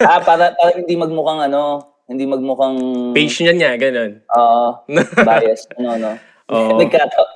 ah, 0.00 0.20
para, 0.28 0.56
para 0.56 0.72
hindi 0.72 0.96
magmukhang 0.96 1.52
ano, 1.52 1.84
hindi 2.08 2.24
magmukhang 2.24 2.76
page 3.12 3.44
niya 3.44 3.52
niya, 3.52 3.72
ganun. 3.76 4.24
uh, 4.32 4.80
bias. 5.28 5.68
Ano, 5.76 6.00
no? 6.00 6.12
Oo. 6.48 6.76
Nagkataon. 6.80 7.30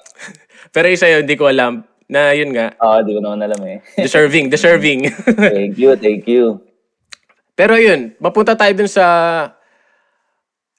Pero 0.73 0.87
isa 0.89 1.09
yun, 1.09 1.25
di 1.29 1.37
ko 1.37 1.49
alam 1.49 1.85
na 2.09 2.33
yun 2.33 2.57
nga, 2.57 2.73
Oo, 2.81 3.05
di 3.05 3.13
ko 3.13 3.21
naman 3.21 3.45
alam 3.45 3.61
eh. 3.69 3.85
deserving, 4.01 4.49
deserving. 4.49 5.13
thank 5.37 5.77
you, 5.77 5.93
thank 5.97 6.25
you. 6.25 6.57
Pero 7.53 7.77
yun, 7.77 8.17
mapunta 8.17 8.57
tayo 8.57 8.73
dun 8.73 8.89
sa 8.89 9.05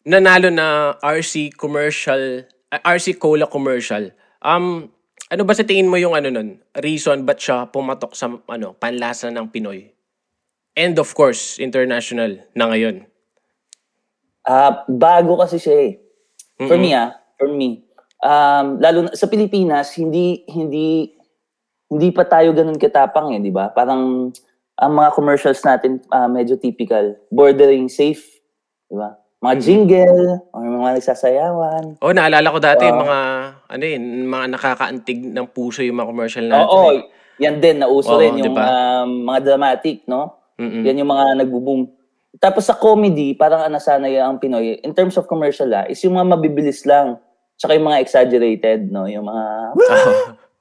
nanalo 0.02 0.50
na 0.50 0.98
RC 0.98 1.54
commercial, 1.54 2.46
RC 2.72 3.22
Cola 3.22 3.46
commercial. 3.46 4.10
Um, 4.42 4.90
ano 5.30 5.46
ba 5.46 5.54
sa 5.54 5.62
tingin 5.62 5.86
mo 5.86 5.96
yung 6.02 6.18
ano 6.18 6.34
nun? 6.34 6.58
Reason 6.74 7.22
ba't 7.22 7.38
siya 7.38 7.70
pumatok 7.70 8.18
sa 8.18 8.34
ano, 8.50 8.74
panlasa 8.74 9.30
ng 9.30 9.54
Pinoy? 9.54 9.94
And 10.74 10.98
of 10.98 11.14
course, 11.14 11.62
international 11.62 12.42
na 12.58 12.66
ngayon. 12.74 13.06
Ah, 14.50 14.82
bago 14.90 15.38
kasi 15.38 15.62
siya 15.62 15.78
eh. 15.86 15.92
For 16.66 16.76
me 16.82 16.98
ah, 16.98 17.14
for 17.38 17.48
me. 17.48 17.86
Um, 18.20 18.82
lalo 18.82 19.08
na, 19.08 19.12
sa 19.14 19.30
Pilipinas, 19.30 19.94
hindi 19.96 20.44
hindi 20.50 21.14
hindi 21.90 22.10
pa 22.10 22.26
tayo 22.26 22.52
ganun 22.52 22.82
katapang 22.82 23.32
eh, 23.38 23.40
di 23.40 23.54
ba? 23.54 23.70
Parang 23.70 24.34
ang 24.80 24.92
mga 24.96 25.10
commercials 25.14 25.62
natin 25.62 26.02
ah, 26.10 26.26
medyo 26.26 26.58
typical, 26.58 27.16
bordering 27.30 27.86
safe, 27.86 28.42
di 28.90 28.98
ba? 28.98 29.14
Mga 29.40 29.56
jingle, 29.64 30.42
or 30.52 30.68
mga 30.68 31.00
nagsasayawan. 31.00 32.02
Oh, 32.04 32.12
naalala 32.12 32.52
ko 32.52 32.60
dati 32.60 32.84
yung 32.90 33.00
Oo. 33.00 33.04
mga 33.08 33.20
ano 33.70 33.84
yun, 33.86 34.04
mga 34.26 34.46
nakakaantig 34.58 35.20
ng 35.30 35.48
puso 35.54 35.86
yung 35.86 36.02
mga 36.02 36.10
commercial 36.10 36.46
natin. 36.50 36.66
Oo, 36.66 36.90
eh. 36.98 37.06
yan 37.38 37.62
din, 37.62 37.78
nauso 37.78 38.18
Oo, 38.18 38.22
rin 38.22 38.42
yung 38.42 38.50
di 38.50 38.58
ba? 38.58 38.66
um, 39.06 39.30
mga 39.30 39.40
dramatic, 39.46 40.04
no? 40.10 40.34
Mm-mm. 40.58 40.84
Yan 40.84 41.00
yung 41.00 41.12
mga 41.14 41.26
nagbo-boom. 41.46 41.86
Tapos 42.42 42.66
sa 42.66 42.74
comedy, 42.74 43.38
parang 43.38 43.62
ang 43.62 43.74
nasanay 43.74 44.18
ang 44.18 44.42
Pinoy, 44.42 44.82
in 44.82 44.94
terms 44.94 45.16
of 45.16 45.30
commercial 45.30 45.70
ah, 45.72 45.86
is 45.86 46.02
yung 46.02 46.18
mga 46.18 46.36
mabibilis 46.36 46.84
lang. 46.84 47.22
Tsaka 47.56 47.78
yung 47.78 47.88
mga 47.88 48.02
exaggerated, 48.02 48.90
no? 48.90 49.06
Yung 49.06 49.30
mga... 49.30 49.46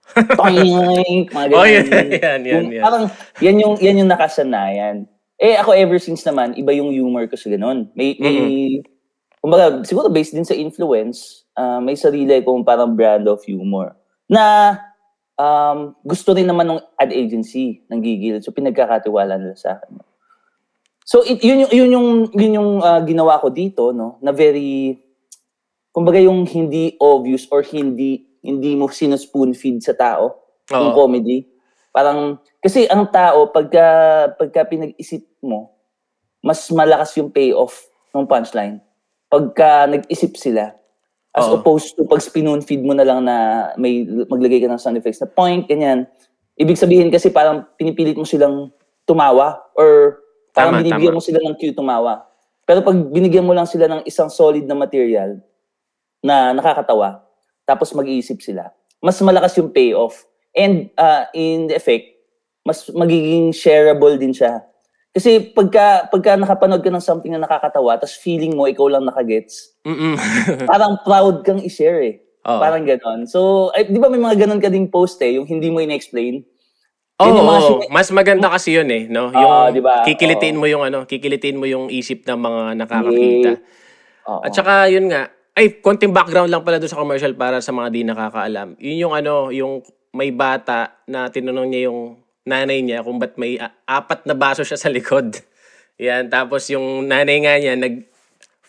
Toink, 0.40 1.26
mga 1.30 1.46
Oh, 1.52 1.64
ganyan. 1.64 1.84
yan, 1.92 2.08
yan, 2.08 2.20
yan, 2.20 2.40
Yung- 2.44 2.72
yan. 2.72 2.82
Parang, 2.84 3.04
yan 3.40 3.56
yung, 3.60 3.74
yan 3.80 3.98
yung 4.04 4.10
nakasanayan. 4.10 4.96
Eh, 5.38 5.54
ako 5.54 5.70
ever 5.70 6.02
since 6.02 6.26
naman, 6.26 6.58
iba 6.58 6.74
yung 6.74 6.90
humor 6.90 7.30
ko 7.30 7.38
sa 7.38 7.46
ganun. 7.46 7.86
May, 7.94 8.18
may, 8.18 8.82
kumbaga, 9.38 9.86
siguro 9.86 10.10
based 10.10 10.34
din 10.34 10.42
sa 10.42 10.56
influence, 10.58 11.46
ah, 11.58 11.82
may 11.82 11.98
sarili 11.98 12.38
kong 12.46 12.62
parang 12.62 12.94
brand 12.94 13.26
of 13.26 13.42
humor. 13.42 13.98
Na, 14.30 14.78
um, 15.34 15.98
gusto 16.06 16.30
rin 16.30 16.46
naman 16.46 16.70
ng 16.70 16.80
ad 16.94 17.10
agency 17.10 17.82
ng 17.90 17.98
Gigil. 17.98 18.38
So, 18.38 18.54
pinagkakatiwala 18.54 19.34
nila 19.34 19.58
sa 19.58 19.74
akin. 19.74 19.98
So, 21.02 21.26
it, 21.26 21.42
yun, 21.42 21.66
yung, 21.66 21.72
yun 21.72 21.90
yung, 21.90 22.08
yun 22.36 22.52
yung 22.62 22.70
ah, 22.84 23.02
ginawa 23.02 23.42
ko 23.42 23.50
dito, 23.50 23.90
no? 23.90 24.22
Na 24.22 24.30
very, 24.30 25.02
kumbaga 25.90 26.22
yung 26.22 26.46
hindi 26.46 26.94
obvious 27.02 27.50
or 27.50 27.66
hindi, 27.66 28.38
hindi 28.44 28.78
mo 28.78 28.86
sinuspoon 28.86 29.56
feed 29.56 29.82
sa 29.82 29.96
tao 29.98 30.38
yung 30.70 30.92
Oo. 30.92 30.96
comedy. 30.96 31.48
Parang, 31.90 32.38
kasi 32.60 32.84
ang 32.86 33.08
tao, 33.08 33.48
pagka, 33.48 33.86
pagka 34.36 34.68
pinag-isip 34.68 35.24
mo, 35.40 35.72
mas 36.44 36.68
malakas 36.70 37.16
yung 37.16 37.32
payoff 37.32 37.88
ng 38.12 38.28
punchline. 38.28 38.78
Pagka 39.32 39.88
nag-isip 39.88 40.36
sila, 40.36 40.76
as 41.37 41.44
Oo. 41.44 41.61
opposed 41.61 41.94
to 41.94 42.08
pag 42.08 42.25
spoon 42.25 42.61
feed 42.64 42.80
mo 42.80 42.97
na 42.97 43.04
lang 43.04 43.25
na 43.25 43.68
may 43.76 44.04
maglagay 44.06 44.64
ka 44.64 44.68
ng 44.70 44.80
sound 44.80 44.97
effects 44.97 45.20
na 45.20 45.28
point, 45.28 45.68
ganyan. 45.68 46.08
Ibig 46.58 46.80
sabihin 46.80 47.12
kasi 47.12 47.30
parang 47.30 47.68
pinipilit 47.78 48.16
mo 48.16 48.26
silang 48.26 48.73
tumawa 49.04 49.61
or 49.76 50.20
parang 50.50 50.80
Tama, 50.80 50.82
binibigyan 50.82 51.14
tama. 51.14 51.18
mo 51.20 51.23
sila 51.23 51.38
ng 51.44 51.56
cue 51.61 51.76
tumawa. 51.76 52.26
Pero 52.68 52.85
pag 52.85 52.97
binigyan 53.08 53.47
mo 53.47 53.56
lang 53.56 53.64
sila 53.64 53.88
ng 53.88 54.02
isang 54.04 54.28
solid 54.28 54.66
na 54.66 54.76
material 54.76 55.40
na 56.20 56.52
nakakatawa, 56.52 57.23
tapos 57.64 57.94
mag-iisip 57.94 58.42
sila, 58.42 58.73
mas 59.00 59.16
malakas 59.23 59.56
yung 59.56 59.70
payoff. 59.73 60.26
And 60.56 60.90
uh, 60.99 61.30
in 61.32 61.70
the 61.70 61.76
effect, 61.78 62.18
mas 62.66 62.85
magiging 62.90 63.54
shareable 63.54 64.18
din 64.18 64.35
siya. 64.35 64.64
Kasi 65.12 65.50
pagka, 65.56 66.06
pagka 66.12 66.36
nakapanood 66.36 66.84
ka 66.84 66.92
ng 66.92 67.02
something 67.02 67.32
na 67.32 67.42
nakakatawa, 67.42 67.96
tapos 67.96 68.16
feeling 68.20 68.54
mo 68.54 68.68
ikaw 68.68 68.86
lang 68.86 69.08
nakagets, 69.08 69.72
parang 70.70 71.00
proud 71.02 71.42
kang 71.42 71.58
i-share 71.64 72.00
eh. 72.04 72.14
Oo. 72.48 72.60
Parang 72.60 72.84
ganon. 72.86 73.28
So, 73.28 73.68
ay, 73.74 73.88
di 73.88 73.98
ba 74.00 74.08
may 74.08 74.20
mga 74.20 74.46
ganon 74.46 74.60
ka 74.62 74.72
ding 74.72 74.88
post 74.88 75.20
eh, 75.20 75.36
yung 75.36 75.48
hindi 75.48 75.68
mo 75.68 75.80
in-explain? 75.82 76.44
Oo, 77.18 77.34
mga 77.34 77.60
oo. 77.60 77.66
sin- 77.66 77.90
mas 77.90 78.08
maganda 78.14 78.46
kasi 78.46 78.78
yun 78.78 78.86
eh, 78.94 79.10
no? 79.10 79.34
Yung 79.34 79.74
di 79.74 79.82
ba? 79.82 80.06
kikilitin 80.06 80.54
Oo. 80.54 80.60
mo 80.62 80.66
yung 80.70 80.86
ano, 80.86 81.02
kikilitin 81.02 81.58
mo 81.58 81.66
yung 81.66 81.90
isip 81.90 82.22
ng 82.22 82.38
mga 82.38 82.62
nakakakita. 82.78 83.52
Oo. 84.30 84.40
At 84.46 84.54
saka 84.54 84.86
yun 84.86 85.10
nga, 85.10 85.26
ay 85.58 85.82
konting 85.82 86.14
background 86.14 86.46
lang 86.46 86.62
pala 86.62 86.78
doon 86.78 86.92
sa 86.94 87.00
commercial 87.02 87.34
para 87.34 87.58
sa 87.58 87.74
mga 87.74 87.88
di 87.90 88.06
nakakaalam. 88.06 88.78
Yun 88.78 89.02
yung 89.02 89.14
ano, 89.18 89.50
yung 89.50 89.82
may 90.14 90.30
bata 90.30 91.02
na 91.10 91.26
tinanong 91.26 91.66
niya 91.66 91.90
yung 91.90 92.22
nanay 92.48 92.80
niya 92.80 93.04
kung 93.04 93.20
ba't 93.20 93.36
may 93.36 93.60
a- 93.60 93.76
apat 93.84 94.24
na 94.24 94.32
baso 94.32 94.64
siya 94.64 94.80
sa 94.80 94.88
likod. 94.88 95.36
Yan, 96.00 96.32
tapos 96.32 96.72
yung 96.72 97.04
nanay 97.04 97.44
nga 97.44 97.54
niya 97.60 97.76
nag 97.76 98.08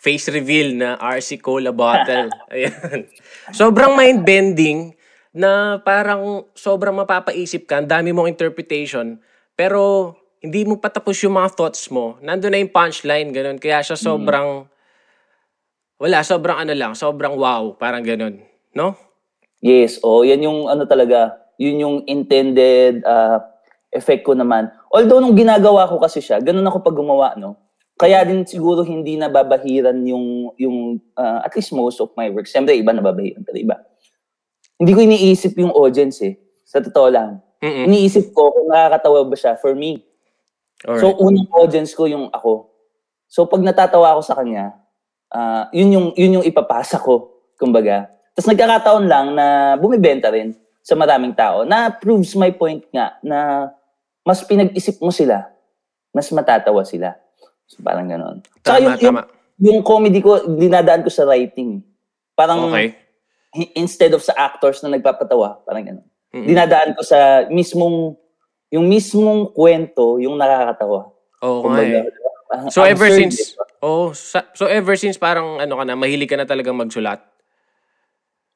face 0.00 0.32
reveal 0.32 0.76
na 0.80 0.96
RC 0.96 1.44
Cola 1.44 1.72
bottle. 1.76 2.32
Ayan. 2.52 3.04
Sobrang 3.52 3.92
mind-bending 3.92 4.96
na 5.30 5.78
parang 5.84 6.48
sobrang 6.56 6.96
mapapaisip 6.96 7.68
ka, 7.68 7.84
ang 7.84 7.88
dami 7.88 8.10
mong 8.10 8.32
interpretation, 8.32 9.20
pero 9.54 10.12
hindi 10.40 10.64
mo 10.64 10.80
patapos 10.80 11.20
yung 11.20 11.36
mga 11.36 11.52
thoughts 11.52 11.92
mo. 11.92 12.16
Nandun 12.24 12.56
na 12.56 12.58
yung 12.64 12.72
punchline, 12.72 13.28
ganun. 13.28 13.60
Kaya 13.60 13.84
siya 13.84 13.94
sobrang, 14.00 14.64
wala, 16.00 16.24
sobrang 16.24 16.64
ano 16.64 16.72
lang, 16.72 16.96
sobrang 16.96 17.36
wow, 17.36 17.76
parang 17.76 18.00
ganun. 18.00 18.40
No? 18.72 18.96
Yes, 19.60 20.00
oh, 20.00 20.24
yan 20.24 20.40
yung 20.40 20.64
ano 20.64 20.88
talaga, 20.88 21.36
yun 21.60 21.76
yung 21.84 21.96
intended 22.08 23.04
uh, 23.04 23.49
effect 23.90 24.22
ko 24.22 24.32
naman. 24.34 24.70
Although 24.90 25.18
nung 25.18 25.34
ginagawa 25.34 25.86
ko 25.90 25.98
kasi 25.98 26.22
siya, 26.22 26.38
ganun 26.38 26.66
ako 26.66 26.78
pag 26.82 26.96
gumawa, 26.96 27.34
no? 27.34 27.58
Kaya 28.00 28.24
din 28.24 28.48
siguro 28.48 28.80
hindi 28.80 29.20
nababahiran 29.20 30.00
yung, 30.08 30.56
yung 30.56 30.96
uh, 31.20 31.44
at 31.44 31.52
least 31.52 31.76
most 31.76 32.00
of 32.00 32.08
my 32.16 32.32
work. 32.32 32.48
Siyempre, 32.48 32.72
iba 32.72 32.96
nababahiran, 32.96 33.44
pero 33.44 33.60
iba. 33.60 33.76
Hindi 34.80 34.96
ko 34.96 35.00
iniisip 35.04 35.52
yung 35.60 35.76
audience 35.76 36.24
eh. 36.24 36.40
Sa 36.64 36.80
totoo 36.80 37.12
lang. 37.12 37.44
Mm-mm. 37.60 37.92
Iniisip 37.92 38.32
ko 38.32 38.56
kung 38.56 38.72
nakakatawa 38.72 39.28
ba 39.28 39.36
siya 39.36 39.52
for 39.60 39.76
me. 39.76 40.00
Alright. 40.88 41.04
So, 41.04 41.12
unang 41.20 41.50
audience 41.52 41.92
ko 41.92 42.08
yung 42.08 42.32
ako. 42.32 42.72
So, 43.28 43.44
pag 43.44 43.60
natatawa 43.60 44.16
ako 44.16 44.22
sa 44.24 44.38
kanya, 44.40 44.72
ah, 45.28 45.68
yun, 45.76 45.92
yung, 45.92 46.06
yun 46.16 46.40
yung 46.40 46.46
ipapasa 46.48 46.96
ko, 46.96 47.44
kumbaga. 47.60 48.08
Tapos 48.32 48.48
nagkakataon 48.48 49.04
lang 49.04 49.26
na 49.36 49.76
bumibenta 49.76 50.32
rin 50.32 50.56
sa 50.80 50.96
maraming 50.96 51.36
tao 51.36 51.68
na 51.68 51.92
proves 51.92 52.32
my 52.32 52.48
point 52.56 52.80
nga 52.88 53.20
na 53.20 53.68
mas 54.30 54.46
pinag-isip 54.46 55.02
mo 55.02 55.10
sila, 55.10 55.50
mas 56.14 56.30
matatawa 56.30 56.86
sila. 56.86 57.18
So, 57.66 57.82
parang 57.82 58.06
ganon. 58.06 58.46
Tsaka 58.62 58.78
tama, 58.78 58.86
yung, 58.86 58.94
yung, 58.94 59.16
tama. 59.18 59.22
yung 59.58 59.78
comedy 59.82 60.22
ko, 60.22 60.46
dinadaan 60.46 61.02
ko 61.02 61.10
sa 61.10 61.26
writing. 61.26 61.82
Parang, 62.38 62.70
Okay. 62.70 62.94
instead 63.74 64.14
of 64.14 64.22
sa 64.22 64.30
actors 64.38 64.78
na 64.86 64.94
nagpapatawa, 64.94 65.66
parang 65.66 65.82
gano'n. 65.82 66.06
Mm-mm. 66.30 66.46
Dinadaan 66.46 66.94
ko 66.94 67.02
sa 67.02 67.50
mismong, 67.50 68.14
yung 68.70 68.86
mismong 68.86 69.50
kwento, 69.50 70.22
yung 70.22 70.38
nakakatawa. 70.38 71.10
Oo 71.42 71.66
nga 71.66 71.82
eh. 71.82 72.06
ah, 72.54 72.70
So 72.70 72.86
ever 72.86 73.10
since, 73.10 73.58
oh, 73.82 74.14
so 74.14 74.70
ever 74.70 74.94
since 74.94 75.18
parang 75.18 75.58
ano 75.58 75.74
ka 75.74 75.82
na, 75.82 75.98
mahilig 75.98 76.30
ka 76.30 76.38
na 76.38 76.46
talagang 76.46 76.78
magsulat. 76.78 77.18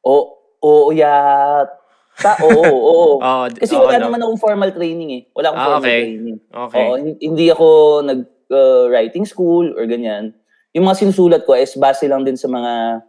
O, 0.06 0.38
oo, 0.62 0.94
yata, 0.94 1.74
oo, 2.22 2.62
oo. 2.64 3.06
Oo, 3.26 3.44
d- 3.50 3.58
Kasi 3.58 3.74
oo, 3.74 3.84
wala 3.84 3.98
no? 3.98 4.08
naman 4.08 4.20
akong 4.22 4.40
formal 4.40 4.70
training 4.70 5.10
eh. 5.10 5.22
Wala 5.34 5.50
akong 5.50 5.60
Ah, 5.60 5.66
formal 5.66 5.82
okay. 5.82 6.00
training. 6.06 6.36
Okay. 6.46 6.78
Oo, 6.78 6.94
hin- 6.96 7.20
hindi 7.20 7.44
ako 7.50 7.66
nag-writing 8.06 9.26
school 9.26 9.74
or 9.74 9.84
ganyan. 9.84 10.32
Yung 10.74 10.86
mga 10.86 11.06
sinusulat 11.06 11.42
ko 11.42 11.54
is 11.54 11.74
base 11.74 12.06
lang 12.06 12.22
din 12.22 12.34
sa 12.34 12.46
mga 12.46 13.02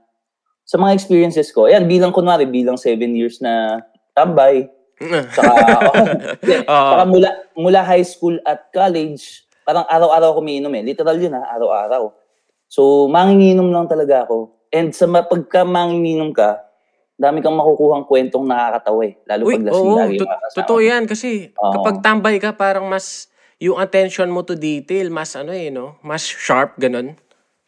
sa 0.66 0.82
mga 0.82 0.98
experiences 0.98 1.54
ko. 1.54 1.70
Ayan, 1.70 1.86
bilang 1.86 2.10
kunwari, 2.10 2.50
bilang 2.50 2.74
seven 2.74 3.14
years 3.14 3.38
na 3.38 3.86
tambay. 4.18 4.66
Saka, 5.38 5.54
Oo. 6.72 6.90
saka 6.96 7.04
mula, 7.06 7.30
mula 7.54 7.80
high 7.86 8.02
school 8.02 8.34
at 8.42 8.66
college, 8.74 9.46
parang 9.62 9.86
araw-araw 9.86 10.34
ako 10.34 10.40
umiinom 10.42 10.74
eh. 10.74 10.82
Literal 10.82 11.20
yun 11.20 11.38
ha, 11.38 11.54
araw-araw. 11.54 12.10
So, 12.66 13.06
manginginom 13.06 13.70
lang 13.70 13.86
talaga 13.86 14.26
ako. 14.26 14.58
And 14.74 14.90
sa 14.90 15.06
pagka 15.06 15.62
manginginom 15.62 16.34
ka, 16.34 16.64
dami 17.15 17.39
kang 17.39 17.55
makukuhang 17.55 18.03
kwentong 18.03 18.43
nakakatawa 18.43 19.01
eh. 19.07 19.13
Lalo 19.25 19.41
Uy, 19.48 19.55
pag 19.55 19.65
lasing 19.65 19.88
oo, 19.88 19.98
lagi 19.98 20.17
to- 20.19 20.31
totoo 20.53 20.79
yan 20.79 21.03
kasi 21.07 21.55
Oo. 21.55 21.72
kapag 21.74 21.95
tambay 22.00 22.36
ka 22.38 22.51
parang 22.51 22.86
mas 22.86 23.31
yung 23.55 23.79
attention 23.79 24.27
mo 24.27 24.43
to 24.43 24.51
detail 24.51 25.07
mas 25.07 25.31
ano 25.34 25.55
eh 25.55 25.72
no, 25.72 25.95
mas 26.01 26.22
sharp 26.22 26.75
ganun. 26.75 27.15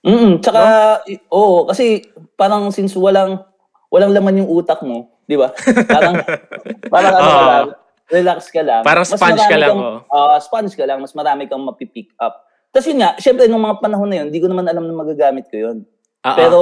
Mm, 0.04 0.40
tsaka, 0.40 0.62
i- 1.06 1.20
oo, 1.28 1.64
kasi 1.64 2.04
parang 2.36 2.72
since 2.72 2.92
walang, 2.94 3.44
walang 3.88 4.12
laman 4.12 4.40
yung 4.40 4.52
utak 4.52 4.80
mo, 4.80 5.20
di 5.24 5.36
ba? 5.36 5.52
Parang, 5.84 6.16
parang 6.94 7.14
ano 7.14 7.28
Oo. 7.28 7.44
lang, 7.44 7.68
relax 8.08 8.48
ka 8.48 8.64
lang. 8.64 8.84
Parang 8.84 9.04
Mas 9.04 9.16
sponge 9.16 9.44
ka 9.44 9.58
lang, 9.58 9.76
kang- 9.76 9.84
oo. 9.84 10.00
ah, 10.08 10.40
sponge 10.40 10.76
ka 10.76 10.84
lang, 10.88 11.00
mas 11.00 11.12
marami 11.12 11.48
kang 11.48 11.60
mapipick 11.60 12.12
up. 12.20 12.40
Tapos 12.72 12.88
yun 12.88 13.00
nga, 13.00 13.16
syempre 13.18 13.48
nung 13.48 13.64
mga 13.64 13.80
panahon 13.80 14.08
na 14.08 14.18
yun, 14.22 14.28
hindi 14.28 14.40
ko 14.40 14.48
naman 14.48 14.68
alam 14.68 14.86
na 14.86 14.96
magagamit 14.96 15.48
ko 15.48 15.56
yun. 15.58 15.78
Ah, 16.20 16.36
Pero, 16.36 16.60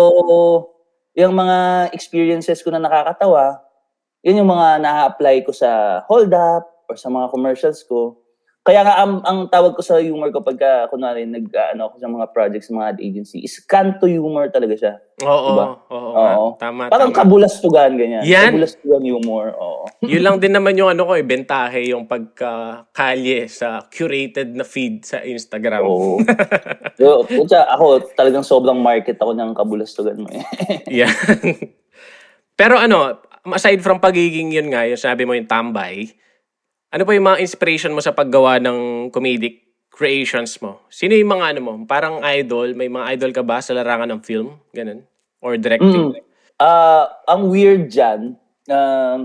yung 1.16 1.32
mga 1.32 1.90
experiences 1.96 2.60
ko 2.60 2.76
na 2.76 2.84
nakakatawa, 2.84 3.64
yun 4.20 4.44
yung 4.44 4.52
mga 4.52 4.84
na-apply 4.84 5.48
ko 5.48 5.56
sa 5.56 6.04
hold 6.12 6.36
up 6.36 6.68
or 6.92 7.00
sa 7.00 7.08
mga 7.08 7.32
commercials 7.32 7.82
ko. 7.88 8.20
Kaya 8.66 8.82
nga, 8.82 8.98
ang, 8.98 9.22
ang 9.22 9.40
tawag 9.46 9.78
ko 9.78 9.86
sa 9.86 10.02
humor 10.02 10.34
ko 10.34 10.42
pagka, 10.42 10.90
kunwari, 10.90 11.30
nag, 11.30 11.54
ah, 11.54 11.78
ano, 11.78 11.86
ako 11.86 12.02
sa 12.02 12.10
mga 12.10 12.26
projects 12.34 12.66
sa 12.66 12.74
mga 12.74 12.98
ad 12.98 13.00
agency, 13.00 13.46
is 13.46 13.62
canto 13.62 14.10
humor 14.10 14.50
talaga 14.50 14.74
siya. 14.74 14.94
oo, 15.22 15.54
diba? 15.54 15.66
oo, 15.94 16.10
nga. 16.18 16.34
Oo. 16.34 16.48
tama. 16.58 16.90
Parang 16.90 17.14
tama. 17.14 17.22
kabulastugan, 17.22 17.94
ganyan. 17.94 18.26
Yan. 18.26 18.58
Kabulastugan 18.58 19.06
humor, 19.06 19.54
oo. 19.54 19.86
Yun 20.10 20.26
lang 20.26 20.42
din 20.42 20.58
naman 20.58 20.74
yung 20.82 20.90
ano 20.90 21.06
ko 21.06 21.14
eh, 21.14 21.22
bentahe 21.22 21.94
yung 21.94 22.10
pagkakalye 22.10 23.46
sa 23.46 23.86
curated 23.86 24.58
na 24.58 24.66
feed 24.66 25.06
sa 25.06 25.22
Instagram. 25.22 25.86
Oo. 25.86 26.26
so, 26.98 27.22
kutsa, 27.22 27.70
ako, 27.70 28.02
talagang 28.18 28.42
sobrang 28.42 28.82
market 28.82 29.22
ako 29.22 29.38
ng 29.38 29.54
kabulastugan 29.54 30.26
mo 30.26 30.30
eh. 30.34 30.42
Yan. 31.06 31.14
Pero 32.58 32.82
ano, 32.82 33.22
aside 33.54 33.78
from 33.86 34.02
pagiging 34.02 34.50
yun 34.58 34.74
nga, 34.74 34.90
yung 34.90 34.98
sabi 34.98 35.22
mo 35.22 35.38
yung 35.38 35.46
tambay, 35.46 36.10
ano 36.92 37.04
pa 37.04 37.12
yung 37.16 37.28
mga 37.28 37.42
inspiration 37.42 37.92
mo 37.94 38.02
sa 38.04 38.14
paggawa 38.14 38.62
ng 38.62 39.10
comedic 39.10 39.66
creations 39.90 40.60
mo? 40.60 40.84
Sino 40.92 41.16
yung 41.16 41.32
mga 41.32 41.56
ano 41.56 41.60
mo? 41.64 41.74
Parang 41.88 42.22
idol? 42.22 42.76
May 42.76 42.92
mga 42.92 43.16
idol 43.16 43.32
ka 43.32 43.44
ba 43.44 43.64
sa 43.64 43.74
larangan 43.74 44.12
ng 44.16 44.22
film? 44.22 44.60
Ganun? 44.76 45.04
Or 45.40 45.56
directing? 45.56 46.14
Mm. 46.14 46.22
Ah, 46.56 47.12
ang 47.28 47.52
weird 47.52 47.92
dyan, 47.92 48.40
um, 48.72 49.20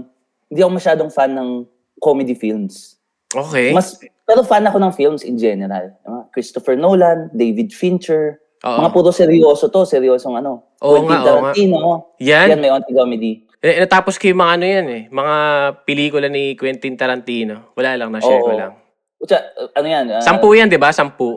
hindi 0.50 0.60
ako 0.60 0.72
masyadong 0.74 1.10
fan 1.14 1.30
ng 1.34 1.62
comedy 2.02 2.34
films. 2.34 2.98
Okay. 3.30 3.70
Mas, 3.70 3.94
pero 4.26 4.42
fan 4.42 4.66
ako 4.66 4.82
ng 4.82 4.92
films 4.94 5.22
in 5.22 5.38
general. 5.38 5.94
Christopher 6.34 6.74
Nolan, 6.74 7.30
David 7.30 7.70
Fincher, 7.70 8.42
Oo. 8.66 8.82
mga 8.82 8.90
puro 8.90 9.10
seryoso 9.14 9.70
to, 9.70 9.86
seryosong 9.86 10.42
ano. 10.42 10.74
Oo 10.82 10.98
Quentin 10.98 11.06
nga, 11.06 11.18
oo 11.18 11.22
nga. 11.22 11.54
Tarantino, 11.54 11.78
Yan. 12.18 12.46
yan 12.50 12.60
may 12.60 12.70
onti 12.74 12.90
comedy. 12.90 13.32
Eh, 13.60 13.76
natapos 13.78 14.16
ko 14.16 14.24
yung 14.24 14.40
mga 14.40 14.52
ano 14.56 14.64
yan 14.64 14.86
eh. 14.88 15.02
Mga 15.06 15.36
pelikula 15.84 16.26
ni 16.26 16.56
Quentin 16.56 16.96
Tarantino. 16.96 17.76
Wala 17.76 17.92
lang, 17.94 18.08
na-share 18.08 18.40
ko 18.40 18.52
Oo. 18.52 18.56
lang. 18.56 18.72
Kutsa, 19.14 19.36
ano 19.76 19.84
yan? 19.86 20.04
ah, 20.10 20.24
Sampu 20.24 20.56
yan, 20.56 20.66
di 20.66 20.80
ba? 20.80 20.88
Sampu. 20.90 21.36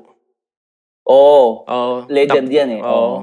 Oo. 1.04 1.68
Oo. 1.68 1.96
Legend 2.08 2.48
Tap- 2.48 2.56
yan 2.56 2.70
eh. 2.70 2.82
Oo. 2.82 2.88
Oo. 2.88 3.18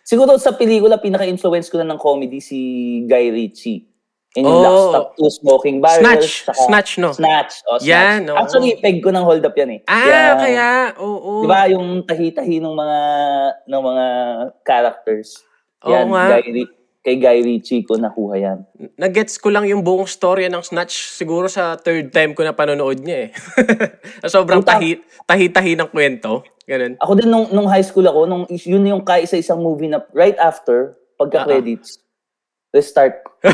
Siguro 0.00 0.36
sa 0.36 0.52
pelikula, 0.52 0.96
pinaka-influence 0.96 1.68
ko 1.68 1.76
na 1.76 1.86
ng 1.86 2.00
comedy 2.00 2.40
si 2.40 2.58
Guy 3.04 3.28
Ritchie. 3.28 3.92
Yun 4.34 4.42
yung 4.42 4.56
Oh. 4.56 4.64
Lock, 4.64 4.88
Stock, 4.88 5.08
Two 5.14 5.30
Smoking 5.30 5.78
Barrels. 5.78 6.00
Snatch. 6.02 6.28
saka- 6.42 6.64
Snatch, 6.64 6.90
no? 6.98 7.10
Snatch. 7.12 7.54
Oh, 7.62 7.76
Snatch. 7.76 7.86
Yan, 7.86 8.20
oo. 8.26 8.36
Actually, 8.36 8.80
peg 8.80 8.98
ko 8.98 9.08
ng 9.08 9.22
hold 9.22 9.44
up 9.44 9.54
yan 9.54 9.70
eh. 9.70 9.80
Ah, 9.86 10.00
Yan. 10.02 10.34
kaya. 10.38 10.68
Oo. 10.98 11.44
Di 11.44 11.46
ba 11.46 11.68
yung 11.68 12.02
tahi-tahi 12.02 12.56
ng 12.58 12.72
mga 12.74 13.00
ng 13.64 13.82
mga 13.84 14.06
characters? 14.60 15.38
Oo 15.84 15.92
Yan, 15.92 16.08
nga. 16.08 16.24
Guy, 16.34 16.44
Ri- 16.50 16.72
kay 17.04 17.20
Guy 17.20 17.44
Ritchie 17.44 17.84
ko 17.84 18.00
nakuha 18.00 18.34
yan. 18.40 18.58
Nagets 18.96 19.36
ko 19.36 19.52
lang 19.52 19.68
yung 19.68 19.84
buong 19.84 20.08
storya 20.08 20.48
ng 20.48 20.64
Snatch 20.64 21.12
siguro 21.12 21.52
sa 21.52 21.76
third 21.76 22.08
time 22.08 22.32
ko 22.32 22.40
na 22.40 22.56
panonood 22.56 23.04
niya 23.04 23.28
eh. 23.28 23.30
Sobrang 24.32 24.64
Puta. 24.64 24.80
tahi, 24.80 25.04
tahi-tahi 25.28 25.76
ng 25.76 25.92
kwento. 25.92 26.40
Ganun. 26.64 26.96
Ako 26.96 27.12
din 27.20 27.28
nung, 27.28 27.52
nung 27.52 27.68
high 27.68 27.84
school 27.84 28.08
ako, 28.08 28.24
nung 28.24 28.48
yun 28.48 28.88
yung 28.88 29.04
kaisa-isang 29.04 29.60
movie 29.60 29.92
na 29.92 30.00
right 30.16 30.40
after, 30.40 30.96
pagka-credits, 31.20 32.00
restart. 32.72 33.20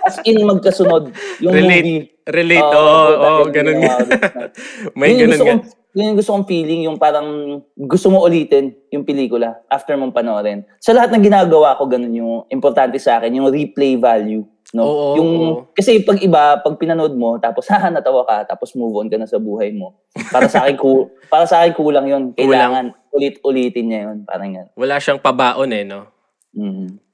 As 0.00 0.16
in, 0.24 0.40
magkasunod 0.48 1.12
yung 1.44 1.52
Relate. 1.52 1.84
movie. 1.84 2.02
Relate. 2.32 2.64
Oo, 2.64 2.80
Oo, 2.80 3.04
puta, 3.04 3.28
oo, 3.28 3.42
ganun 3.52 3.76
ganun 3.84 4.08
May 4.98 5.12
ganun 5.20 5.28
gusto 5.36 5.44
kong, 5.44 5.62
yun 5.90 6.14
yung 6.14 6.18
gusto 6.18 6.30
kong 6.34 6.46
feeling, 6.46 6.86
yung 6.86 6.98
parang 6.98 7.60
gusto 7.74 8.06
mo 8.14 8.22
ulitin 8.22 8.70
yung 8.94 9.02
pelikula 9.02 9.58
after 9.66 9.98
mong 9.98 10.14
panoorin. 10.14 10.62
Sa 10.78 10.94
lahat 10.94 11.10
ng 11.10 11.26
ginagawa 11.26 11.74
ko, 11.74 11.90
ganun 11.90 12.14
yung 12.14 12.32
importante 12.46 12.98
sa 13.02 13.18
akin, 13.18 13.34
yung 13.34 13.50
replay 13.50 13.98
value. 13.98 14.46
No? 14.70 14.86
Oo, 14.86 15.08
yung, 15.18 15.30
oo. 15.34 15.54
Kasi 15.74 16.06
pag 16.06 16.22
iba, 16.22 16.62
pag 16.62 16.78
pinanood 16.78 17.18
mo, 17.18 17.42
tapos 17.42 17.66
haha, 17.74 17.90
natawa 17.90 18.22
ka, 18.22 18.54
tapos 18.54 18.70
move 18.78 18.94
on 19.02 19.10
ka 19.10 19.18
na 19.18 19.26
sa 19.26 19.42
buhay 19.42 19.74
mo. 19.74 19.98
Para 20.30 20.46
sa 20.46 20.62
akin, 20.62 20.78
ku- 20.78 21.10
para 21.26 21.42
sa 21.50 21.62
akin 21.62 21.74
kulang 21.74 22.06
yun. 22.06 22.24
Kailangan 22.38 22.94
ulit-ulitin 23.10 23.86
niya 23.90 24.00
yun. 24.10 24.22
Parang 24.22 24.50
yan. 24.54 24.66
Wala 24.78 25.02
siyang 25.02 25.18
pabaon 25.18 25.74
eh, 25.74 25.82
no? 25.82 26.06
Mhm. 26.54 27.10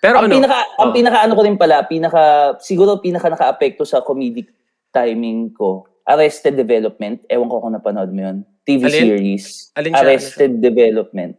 Pero 0.00 0.16
ang 0.16 0.32
ano? 0.32 0.34
pinaka 0.40 0.58
ang 0.80 0.90
Oo. 0.90 0.96
pinaka 0.96 1.18
ano 1.20 1.32
ko 1.36 1.42
rin 1.44 1.58
pala, 1.60 1.84
pinaka 1.84 2.22
siguro 2.64 3.04
pinaka 3.04 3.28
naka-apekto 3.28 3.84
sa 3.84 4.00
comedic 4.00 4.48
timing 4.88 5.52
ko. 5.52 5.89
Arrested 6.06 6.56
Development. 6.56 7.20
Ewan 7.28 7.48
ko 7.48 7.56
kung 7.60 7.74
napanood 7.74 8.10
mo 8.10 8.20
yun. 8.24 8.38
TV 8.64 8.86
Alin? 8.86 9.02
series. 9.02 9.44
Alin 9.74 9.92
siya? 9.92 10.00
Arrested 10.04 10.52
Development. 10.60 11.36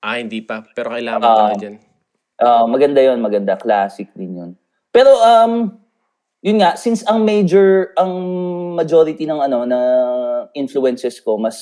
Ah, 0.00 0.20
hindi 0.20 0.42
pa. 0.42 0.62
Pero 0.74 0.92
kailangan 0.92 1.18
mo 1.18 1.26
Ah. 1.26 1.36
panood 1.50 1.62
yan. 1.62 1.76
Ah, 2.36 2.64
maganda 2.68 3.00
yon 3.00 3.18
maganda. 3.18 3.56
Classic 3.56 4.06
din 4.12 4.36
yun. 4.36 4.50
Pero, 4.92 5.08
um, 5.16 5.72
yun 6.40 6.60
nga, 6.60 6.76
since 6.76 7.00
ang 7.08 7.24
major, 7.24 7.96
ang 7.96 8.12
majority 8.76 9.24
ng 9.24 9.40
ano, 9.40 9.64
na 9.64 9.78
influences 10.52 11.18
ko, 11.20 11.40
mas 11.40 11.56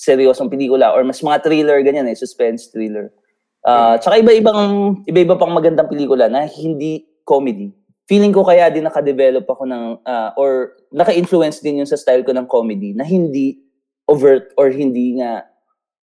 seryosong 0.00 0.48
pelikula 0.48 0.92
or 0.92 1.04
mas 1.04 1.20
mga 1.20 1.44
thriller, 1.44 1.80
ganyan 1.84 2.08
eh, 2.08 2.16
suspense 2.16 2.68
thriller. 2.72 3.12
Ah, 3.60 4.00
tsaka 4.00 4.16
iba-ibang, 4.20 5.04
iba-iba 5.04 5.36
pang 5.36 5.52
magandang 5.52 5.88
pelikula 5.88 6.28
na 6.32 6.48
hindi 6.48 7.04
comedy. 7.24 7.68
Feeling 8.10 8.34
ko 8.34 8.42
kaya 8.42 8.66
din 8.74 8.82
naka-develop 8.82 9.46
ako 9.46 9.70
ng, 9.70 10.02
ah, 10.02 10.34
or 10.34 10.74
naka-influence 10.90 11.62
din 11.62 11.78
yun 11.78 11.86
sa 11.86 11.94
style 11.94 12.26
ko 12.26 12.34
ng 12.34 12.50
comedy 12.50 12.90
na 12.90 13.06
hindi 13.06 13.62
overt 14.10 14.50
or 14.58 14.74
hindi 14.74 15.22
nga 15.22 15.46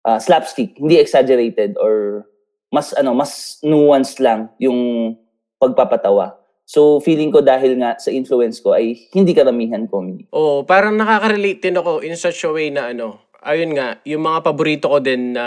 ah, 0.03 0.19
slapstick, 0.19 0.75
hindi 0.83 0.99
exaggerated 0.99 1.79
or 1.79 2.27
mas 2.75 2.91
ano, 2.99 3.15
mas 3.15 3.63
nuanced 3.63 4.19
lang 4.19 4.51
yung 4.59 5.15
pagpapatawa. 5.63 6.43
So 6.67 6.99
feeling 6.99 7.31
ko 7.31 7.39
dahil 7.39 7.79
nga 7.79 7.95
sa 8.03 8.11
influence 8.11 8.59
ko 8.59 8.75
ay 8.75 9.07
hindi 9.15 9.31
karamihan 9.31 9.87
comedy. 9.87 10.27
Oo, 10.35 10.67
parang 10.67 10.99
nakaka-relate 10.99 11.63
din 11.63 11.79
ako 11.79 12.03
in 12.03 12.19
such 12.19 12.43
a 12.43 12.51
way 12.51 12.75
na 12.75 12.91
ano, 12.91 13.31
ayun 13.47 13.79
nga, 13.79 14.03
yung 14.03 14.27
mga 14.27 14.43
paborito 14.43 14.91
ko 14.91 14.99
din 14.99 15.39
na 15.39 15.47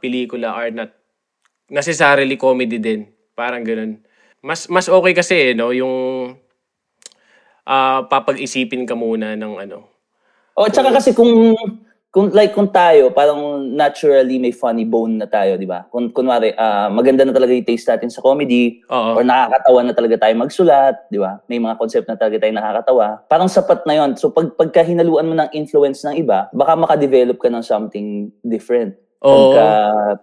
pelikula 0.00 0.56
are 0.56 0.72
not 0.72 0.96
necessarily 1.68 2.40
comedy 2.40 2.80
din. 2.80 3.04
Parang 3.36 3.60
ganun. 3.60 4.00
Mas 4.40 4.64
mas 4.72 4.88
okay 4.88 5.12
kasi 5.12 5.52
eh, 5.52 5.54
no, 5.56 5.68
yung 5.68 6.32
ah 7.68 8.08
papag-isipin 8.08 8.88
ka 8.88 8.96
muna 8.96 9.36
ng 9.36 9.54
ano. 9.68 9.84
O 10.56 10.64
tsaka 10.64 10.96
kasi 10.96 11.12
kung 11.12 11.52
kung 12.10 12.32
like 12.32 12.56
kung 12.56 12.72
tayo 12.72 13.12
parang 13.12 13.68
naturally 13.76 14.40
may 14.40 14.50
funny 14.50 14.88
bone 14.88 15.20
na 15.20 15.28
tayo, 15.28 15.60
di 15.60 15.68
ba? 15.68 15.84
Kung 15.92 16.08
kunwari 16.08 16.56
ah, 16.56 16.88
maganda 16.88 17.22
na 17.28 17.36
talaga 17.36 17.52
yung 17.52 17.68
taste 17.68 17.92
natin 17.92 18.08
sa 18.08 18.24
comedy 18.24 18.80
Oo. 18.88 19.20
or 19.20 19.22
nakakatawa 19.22 19.84
na 19.84 19.92
talaga 19.92 20.16
tayo 20.24 20.34
magsulat, 20.40 20.96
di 21.12 21.20
ba? 21.20 21.36
May 21.44 21.60
mga 21.60 21.76
concept 21.76 22.08
na 22.08 22.16
talaga 22.16 22.40
tayo 22.40 22.52
nakakatawa. 22.56 23.06
Parang 23.28 23.46
sapat 23.46 23.84
na 23.84 24.00
yon. 24.00 24.16
So 24.16 24.32
pag 24.32 24.56
pagka 24.56 24.80
hinaluan 24.80 25.28
mo 25.28 25.36
ng 25.36 25.52
influence 25.52 26.00
ng 26.08 26.16
iba, 26.16 26.48
baka 26.56 26.80
makadevelop 26.80 27.36
ka 27.36 27.52
ng 27.52 27.62
something 27.62 28.32
different. 28.40 28.96
Oo. 29.20 29.52
pagka, 29.52 29.64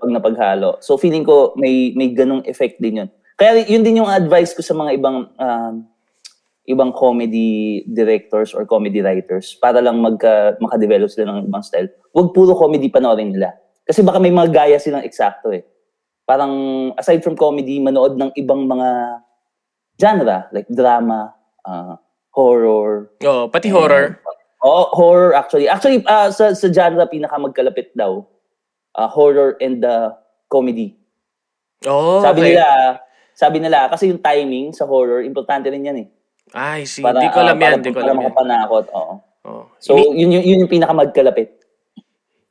pag 0.02 0.10
napaghalo. 0.10 0.82
So 0.82 0.98
feeling 0.98 1.22
ko 1.22 1.54
may 1.54 1.94
may 1.94 2.10
ganong 2.18 2.42
effect 2.50 2.82
din 2.82 3.06
yun. 3.06 3.10
Kaya 3.38 3.62
yun 3.70 3.86
din 3.86 4.02
yung 4.02 4.10
advice 4.10 4.58
ko 4.58 4.66
sa 4.66 4.74
mga 4.74 4.98
ibang 4.98 5.30
um, 5.38 5.86
ibang 6.68 6.92
comedy 6.92 7.86
directors 7.88 8.52
or 8.52 8.68
comedy 8.68 9.00
writers 9.00 9.56
para 9.62 9.80
lang 9.80 10.04
magka, 10.04 10.60
makadevelop 10.60 11.08
sila 11.08 11.32
ng 11.32 11.48
ibang 11.48 11.64
style. 11.64 11.88
Huwag 12.12 12.36
puro 12.36 12.58
comedy 12.60 12.92
panoorin 12.92 13.32
nila. 13.32 13.56
Kasi 13.88 14.04
baka 14.04 14.20
may 14.20 14.36
mga 14.36 14.52
gaya 14.52 14.78
silang 14.82 15.08
eksakto 15.08 15.56
eh. 15.56 15.64
Parang 16.28 16.52
aside 17.00 17.24
from 17.24 17.40
comedy, 17.40 17.80
manood 17.80 18.20
ng 18.20 18.36
ibang 18.36 18.68
mga 18.68 19.22
genre 19.96 20.52
like 20.52 20.68
drama, 20.68 21.32
uh, 21.64 21.96
horror. 22.36 23.16
Oh, 23.24 23.48
pati 23.48 23.72
horror. 23.72 24.20
Oh, 24.60 24.92
horror 24.92 25.32
actually. 25.32 25.72
Actually, 25.72 26.04
uh, 26.04 26.28
sa, 26.36 26.52
sa 26.52 26.68
genre 26.68 27.08
pinaka 27.08 27.40
magkalapit 27.40 27.96
daw. 27.96 28.28
Uh, 28.92 29.08
horror 29.08 29.56
and 29.64 29.88
uh, 29.88 30.12
comedy. 30.52 31.00
Oh, 31.88 32.20
sabi 32.20 32.42
okay. 32.44 32.48
nila, 32.52 32.66
sabi 33.38 33.62
nila, 33.62 33.86
kasi 33.86 34.10
yung 34.10 34.18
timing 34.18 34.74
sa 34.74 34.90
horror, 34.90 35.22
importante 35.22 35.70
rin 35.70 35.86
yan 35.86 35.98
eh. 36.02 36.08
Ay, 36.50 36.90
see. 36.90 37.06
Para, 37.06 37.22
Di 37.22 37.30
ko 37.30 37.38
alam 37.38 37.54
uh, 37.54 37.62
yan. 37.62 37.72
para, 37.72 37.84
Di 37.84 37.90
ko 37.92 37.94
para 37.94 38.04
alam 38.04 38.16
yan. 38.16 38.24
makapanakot, 38.26 38.86
oo. 38.90 39.14
Oh. 39.46 39.64
So, 39.78 39.94
Ini- 39.94 40.18
yun, 40.18 40.30
yun, 40.34 40.44
yun 40.44 40.62
yung 40.66 40.72
pinaka 40.72 40.92
magkalapit. 40.92 41.54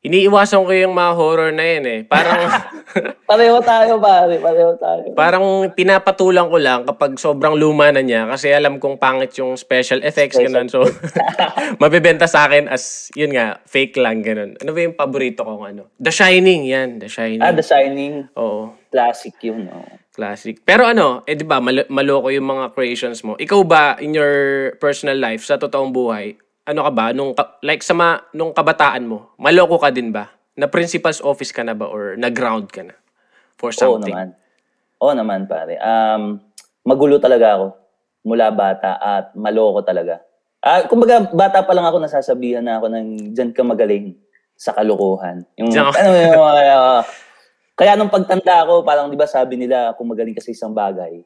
iniiwasan 0.01 0.62
ko 0.62 0.70
yung 0.70 0.94
mga 0.94 1.12
horror 1.12 1.51
na 1.51 1.66
yun 1.66 1.85
eh. 1.85 2.01
Parang, 2.07 2.38
Pareho 3.31 3.59
tayo, 3.59 3.99
pare. 3.99 4.38
Pareho 4.38 4.79
tayo. 4.79 5.03
parang 5.18 5.42
pinapatulang 5.75 6.46
ko 6.46 6.62
lang 6.62 6.87
kapag 6.87 7.18
sobrang 7.18 7.59
luma 7.59 7.90
na 7.90 7.99
niya 7.99 8.31
kasi 8.31 8.55
alam 8.55 8.79
kong 8.79 9.03
pangit 9.03 9.35
yung 9.35 9.59
special 9.59 9.99
effects, 10.07 10.38
Special. 10.38 10.46
ganun. 10.55 10.70
So, 10.70 10.87
mabibenta 11.83 12.31
sa 12.31 12.46
akin 12.46 12.70
as, 12.70 13.11
yun 13.12 13.35
nga, 13.35 13.59
fake 13.66 13.99
lang, 13.99 14.22
ganun. 14.22 14.55
Ano 14.57 14.70
ba 14.70 14.79
yung 14.79 14.94
paborito 14.94 15.42
kong 15.42 15.64
ano? 15.66 15.90
The 15.99 16.14
Shining, 16.14 16.70
yan. 16.70 17.03
The 17.03 17.11
Shining. 17.11 17.42
ah, 17.42 17.51
The 17.51 17.66
Shining. 17.66 18.14
Oo. 18.38 18.79
Classic 18.87 19.35
yun. 19.42 19.66
Oh. 19.66 19.90
Classic. 20.16 20.57
Pero 20.64 20.88
ano, 20.88 21.20
eh 21.29 21.37
di 21.37 21.44
ba, 21.44 21.61
mal- 21.61 21.85
maloko 21.92 22.33
yung 22.33 22.48
mga 22.48 22.72
creations 22.72 23.20
mo. 23.20 23.37
Ikaw 23.37 23.61
ba, 23.68 24.00
in 24.00 24.16
your 24.16 24.35
personal 24.81 25.20
life, 25.20 25.44
sa 25.44 25.61
totoong 25.61 25.92
buhay, 25.92 26.33
ano 26.64 26.81
ka 26.81 26.90
ba, 26.90 27.05
nung, 27.12 27.37
ka- 27.37 27.61
like 27.61 27.85
sa 27.85 27.92
ma, 27.92 28.16
nung 28.33 28.57
kabataan 28.57 29.05
mo, 29.05 29.37
maloko 29.37 29.76
ka 29.76 29.92
din 29.92 30.09
ba? 30.09 30.33
Na 30.57 30.72
principal's 30.72 31.20
office 31.20 31.52
ka 31.52 31.61
na 31.61 31.76
ba 31.76 31.85
or 31.85 32.16
na-ground 32.16 32.72
ka 32.72 32.81
na 32.81 32.96
for 33.61 33.68
Oo 33.68 34.00
something? 34.00 34.09
naman. 34.09 34.33
Oo 35.05 35.12
naman, 35.12 35.44
pare. 35.44 35.76
Um, 35.76 36.40
magulo 36.81 37.20
talaga 37.20 37.61
ako 37.61 37.66
mula 38.24 38.48
bata 38.48 38.96
at 38.96 39.37
maloko 39.37 39.85
talaga. 39.85 40.24
Ah, 40.64 40.88
kumbaga, 40.88 41.29
bata 41.29 41.61
pa 41.61 41.76
lang 41.76 41.85
ako 41.85 42.00
nasasabihan 42.00 42.64
na 42.64 42.81
ako 42.81 42.88
ng 42.88 43.07
dyan 43.37 43.52
ka 43.52 43.61
magaling 43.61 44.16
sa 44.57 44.72
kalokohan. 44.72 45.44
Yung, 45.61 45.68
Diyan 45.68 45.92
ano 45.92 46.09
yung, 46.16 46.40
uh, 46.40 47.05
kaya 47.76 47.92
nung 47.92 48.08
pagtanda 48.08 48.64
ko, 48.64 48.80
parang 48.80 49.12
di 49.12 49.20
ba 49.20 49.28
sabi 49.28 49.60
nila, 49.60 49.92
kung 50.00 50.08
magaling 50.08 50.32
ka 50.32 50.40
sa 50.40 50.48
isang 50.48 50.72
bagay, 50.72 51.20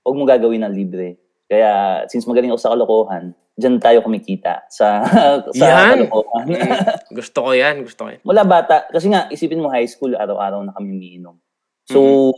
huwag 0.00 0.16
mo 0.16 0.24
gagawin 0.24 0.64
ng 0.64 0.72
libre. 0.72 1.20
Kaya, 1.44 2.02
since 2.08 2.24
magaling 2.24 2.48
ako 2.48 2.60
sa 2.64 2.72
kalokohan, 2.72 3.36
dyan 3.52 3.76
tayo 3.76 4.00
kumikita 4.00 4.64
sa, 4.72 5.04
sa 5.60 5.64
Yan! 5.68 6.08
kalokohan. 6.08 6.44
Mm, 6.48 6.72
gusto 7.12 7.38
ko 7.44 7.50
yan, 7.52 7.84
gusto 7.84 8.00
ko 8.00 8.16
yan. 8.16 8.20
Mula 8.24 8.48
bata, 8.48 8.88
kasi 8.88 9.12
nga, 9.12 9.28
isipin 9.28 9.60
mo 9.60 9.68
high 9.68 9.84
school, 9.84 10.16
araw-araw 10.16 10.64
na 10.64 10.72
kami 10.72 10.88
umiinom. 10.88 11.36
So, 11.84 12.32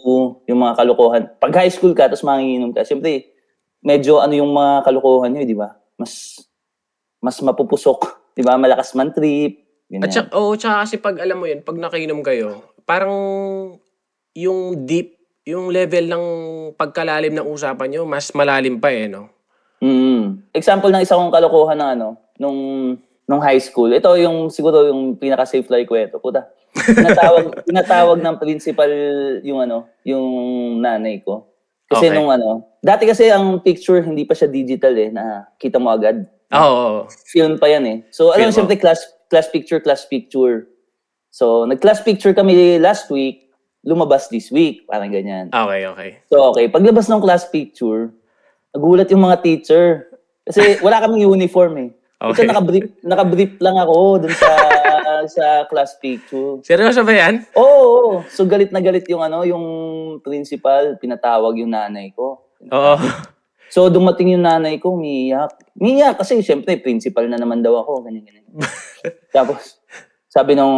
yung 0.50 0.58
mga 0.58 0.74
kalokohan, 0.74 1.22
pag 1.38 1.54
high 1.54 1.70
school 1.70 1.94
ka, 1.94 2.10
tapos 2.10 2.26
manginginom 2.26 2.74
ka, 2.74 2.82
siyempre, 2.82 3.30
medyo 3.78 4.18
ano 4.18 4.34
yung 4.34 4.50
mga 4.50 4.82
kalokohan 4.82 5.30
nyo, 5.30 5.46
di 5.46 5.54
ba? 5.54 5.70
Mas, 5.94 6.42
mas 7.22 7.38
mapupusok, 7.38 8.34
di 8.34 8.42
ba? 8.42 8.58
Malakas 8.58 8.90
man 8.98 9.14
trip, 9.14 9.86
ganyan. 9.86 10.02
At 10.02 10.10
saka, 10.10 10.34
oh, 10.34 10.58
tsaka 10.58 10.82
kasi 10.82 10.98
pag 10.98 11.22
alam 11.22 11.38
mo 11.38 11.46
yun, 11.46 11.62
pag 11.62 11.78
nakainom 11.78 12.26
kayo, 12.26 12.74
parang 12.86 13.14
yung 14.32 14.86
deep, 14.86 15.18
yung 15.42 15.68
level 15.74 16.06
ng 16.06 16.24
pagkalalim 16.78 17.34
ng 17.34 17.46
usapan 17.50 17.90
nyo, 17.90 18.02
mas 18.06 18.30
malalim 18.32 18.78
pa 18.78 18.94
eh, 18.94 19.10
no? 19.10 19.28
Mm. 19.82 20.46
Example 20.56 20.88
ng 20.88 21.04
isa 21.04 21.18
kong 21.18 21.34
kalokohan 21.34 21.76
ng 21.76 21.90
ano, 22.00 22.08
nung 22.40 22.58
nung 23.26 23.42
high 23.42 23.60
school. 23.60 23.90
Ito 23.90 24.16
yung 24.16 24.48
siguro 24.48 24.86
yung 24.86 25.18
pinaka 25.18 25.44
safe 25.44 25.66
life 25.68 25.90
ko 25.90 25.98
ito. 25.98 26.16
Puta. 26.22 26.46
Tinatawag 26.72 27.44
tinatawag 27.68 28.18
ng 28.22 28.36
principal 28.38 28.88
yung 29.42 29.66
ano, 29.66 29.90
yung 30.06 30.26
nanay 30.80 31.20
ko. 31.20 31.50
Kasi 31.86 32.10
Okay. 32.10 32.16
nung 32.18 32.30
ano, 32.30 32.78
dati 32.82 33.06
kasi 33.06 33.30
ang 33.30 33.62
picture 33.62 34.02
hindi 34.02 34.26
pa 34.26 34.34
siya 34.34 34.50
digital 34.50 34.94
eh 34.94 35.10
na 35.10 35.46
kita 35.58 35.82
mo 35.82 35.90
agad. 35.90 36.22
Oo. 36.54 36.62
oo. 36.62 37.00
Film 37.26 37.58
pa 37.58 37.66
yan 37.66 37.84
eh. 37.86 37.98
So 38.14 38.30
alam 38.30 38.50
mo 38.50 38.54
siyempre 38.54 38.78
class 38.78 39.02
class 39.26 39.50
picture, 39.50 39.82
class 39.82 40.06
picture. 40.06 40.70
So 41.36 41.68
nag-class 41.68 42.00
picture 42.00 42.32
kami 42.32 42.80
last 42.80 43.12
week, 43.12 43.52
lumabas 43.84 44.32
this 44.32 44.48
week, 44.48 44.88
parang 44.88 45.12
ganyan. 45.12 45.52
Okay, 45.52 45.84
okay. 45.84 46.10
So, 46.32 46.48
okay. 46.56 46.72
Paglabas 46.72 47.12
ng 47.12 47.20
class 47.20 47.44
picture, 47.52 48.08
nagulat 48.72 49.12
yung 49.12 49.28
mga 49.28 49.44
teacher. 49.44 50.08
Kasi 50.48 50.74
wala 50.84 51.04
kaming 51.04 51.28
uniform 51.28 51.72
eh. 51.76 51.90
Okay. 52.16 52.48
Ito 52.48 52.56
naka-brief, 52.56 52.86
naka-brief 53.04 53.52
lang 53.60 53.76
ako 53.76 54.24
dun 54.24 54.32
sa 54.32 54.48
sa 55.36 55.46
class 55.68 56.00
picture. 56.00 56.64
Seryoso 56.64 57.04
ba 57.04 57.12
yan? 57.12 57.44
Oo, 57.52 57.80
oo. 57.84 58.12
So 58.32 58.48
galit 58.48 58.72
na 58.72 58.80
galit 58.80 59.04
yung 59.12 59.20
ano, 59.20 59.44
yung 59.44 59.64
principal, 60.24 60.96
pinatawag 60.96 61.60
yung 61.60 61.76
nanay 61.76 62.16
ko. 62.16 62.48
Oo. 62.72 62.96
So 63.68 63.92
dumating 63.92 64.32
yung 64.32 64.48
nanay 64.48 64.80
ko, 64.80 64.96
umiiyak. 64.96 65.52
Umiiyak 65.76 66.16
kasi 66.16 66.40
syempre 66.40 66.80
principal 66.80 67.28
na 67.28 67.36
naman 67.36 67.60
daw 67.60 67.76
ako, 67.84 68.08
ganyan 68.08 68.24
ganyan. 68.24 68.48
Tapos 69.36 69.76
sabi 70.36 70.52
ng 70.52 70.72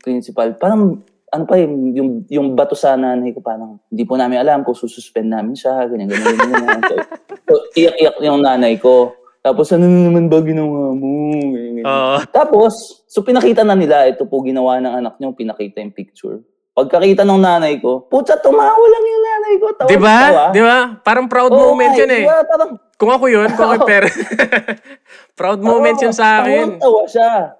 principal, 0.00 0.56
parang 0.56 1.04
ano 1.28 1.44
pa 1.44 1.60
yung, 1.60 1.92
yung, 1.92 2.10
yung 2.32 2.46
bato 2.56 2.72
sa 2.72 2.96
nanay 2.96 3.36
ko, 3.36 3.44
parang 3.44 3.76
hindi 3.92 4.08
po 4.08 4.16
namin 4.16 4.40
alam 4.40 4.64
kung 4.64 4.72
sususpend 4.72 5.28
namin 5.28 5.52
siya, 5.52 5.84
ganyan, 5.84 6.08
ganyan, 6.08 6.36
ganyan. 6.40 6.80
ganyan. 6.80 7.04
so, 7.44 7.52
so, 7.52 7.54
iyak-iyak 7.76 8.16
yung 8.24 8.40
nanay 8.40 8.80
ko. 8.80 9.12
Tapos, 9.44 9.68
ano 9.76 9.84
na 9.84 10.08
naman 10.08 10.32
ba 10.32 10.40
ginawa 10.40 10.96
mo? 10.96 11.36
Ganyan, 11.52 11.52
ganyan. 11.52 11.84
Oo. 11.84 12.16
Tapos, 12.32 13.04
so 13.04 13.20
pinakita 13.20 13.60
na 13.60 13.76
nila, 13.76 14.08
ito 14.08 14.24
po 14.24 14.40
ginawa 14.40 14.80
ng 14.80 15.04
anak 15.04 15.20
niyo, 15.20 15.36
pinakita 15.36 15.84
yung 15.84 15.92
picture. 15.92 16.40
Pagkakita 16.72 17.28
ng 17.28 17.42
nanay 17.44 17.76
ko, 17.84 18.08
putsa, 18.08 18.40
tumawa 18.40 18.72
lang 18.72 19.04
yung 19.04 19.24
nanay 19.28 19.54
ko. 19.60 19.66
Tawa, 19.76 19.90
Di 19.90 19.98
ba? 20.00 20.16
tawa. 20.32 20.44
Di 20.48 20.62
ba? 20.64 20.78
Parang 21.04 21.26
proud 21.28 21.52
Oo 21.52 21.76
moment 21.76 21.92
nga 21.92 22.00
yun 22.00 22.10
eh. 22.14 22.24
Di 22.24 22.30
ba? 22.30 22.40
Parang, 22.48 22.70
Kung 22.94 23.10
ako 23.10 23.24
yun, 23.28 23.50
kung 23.52 23.68
ako 23.68 23.84
parent. 23.90 24.16
proud 25.38 25.60
moment 25.60 25.98
yun 25.98 26.14
sa 26.14 26.40
akin. 26.40 26.78
Tawa 26.78 27.04
siya. 27.10 27.58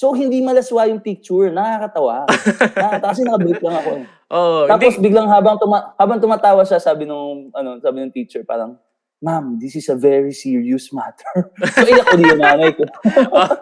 So, 0.00 0.16
hindi 0.16 0.40
malaswa 0.40 0.88
yung 0.88 1.04
picture. 1.04 1.52
Nakakatawa. 1.52 2.24
Nakakatawa 2.72 3.08
kasi 3.12 3.20
nakabrief 3.20 3.60
lang 3.60 3.76
ako. 3.76 3.90
eh. 4.00 4.04
Oo. 4.32 4.60
Tapos 4.64 4.92
hindi, 4.96 5.04
biglang 5.04 5.28
habang 5.28 5.60
tuma- 5.60 5.92
habang 6.00 6.16
tumatawa 6.16 6.64
siya, 6.64 6.80
sabi 6.80 7.04
nung 7.04 7.52
ano, 7.52 7.76
sabi 7.84 8.00
ng 8.00 8.08
teacher 8.08 8.40
parang, 8.40 8.80
"Ma'am, 9.20 9.60
this 9.60 9.76
is 9.76 9.92
a 9.92 9.98
very 10.00 10.32
serious 10.32 10.88
matter." 10.88 11.52
so 11.76 11.84
iyak 11.84 12.08
ko 12.08 12.16
yung 12.16 12.40
nanay 12.40 12.72
ko. 12.72 12.88
oh, 13.36 13.52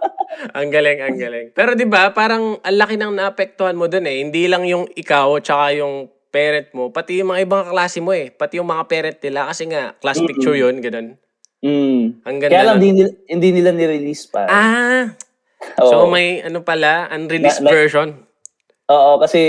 ang 0.54 0.70
galing, 0.70 1.02
ang 1.02 1.18
galing. 1.18 1.50
Pero 1.58 1.74
di 1.74 1.90
ba, 1.90 2.14
parang 2.14 2.62
ang 2.62 2.76
laki 2.78 2.94
ng 2.94 3.18
naapektuhan 3.18 3.74
mo 3.74 3.90
dun 3.90 4.06
eh. 4.06 4.22
Hindi 4.22 4.46
lang 4.46 4.62
yung 4.62 4.86
ikaw, 4.94 5.42
tsaka 5.42 5.74
yung 5.74 6.06
parent 6.30 6.70
mo, 6.70 6.94
pati 6.94 7.18
yung 7.18 7.34
mga 7.34 7.50
ibang 7.50 7.66
klase 7.66 7.98
mo 7.98 8.14
eh. 8.14 8.30
Pati 8.30 8.62
yung 8.62 8.70
mga 8.70 8.84
parent 8.86 9.18
nila. 9.18 9.50
Kasi 9.50 9.66
nga, 9.66 9.90
class 9.98 10.22
picture 10.22 10.54
yun, 10.54 10.78
ganun. 10.78 11.18
Mm. 11.58 12.22
Ang 12.22 12.36
ganda 12.38 12.54
Kaya 12.54 12.64
lang 12.70 12.78
hindi, 12.78 12.90
nila- 13.02 13.16
hindi 13.26 13.48
nila 13.50 13.70
ni-release 13.74 14.30
pa. 14.30 14.46
Ah, 14.46 15.18
Oo. 15.82 15.90
so 15.90 15.96
may 16.06 16.42
ano 16.42 16.62
pala, 16.62 17.10
unreleased 17.10 17.62
Na- 17.62 17.70
na- 17.70 17.74
version. 17.74 18.08
Oo, 18.88 19.20
kasi 19.20 19.40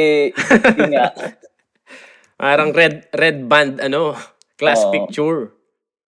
yun 0.76 0.92
nga. 0.92 1.16
Parang 2.40 2.72
red 2.72 3.08
red 3.12 3.48
band, 3.48 3.80
ano, 3.80 4.16
class 4.60 4.84
Oo. 4.88 4.92
picture. 4.92 5.56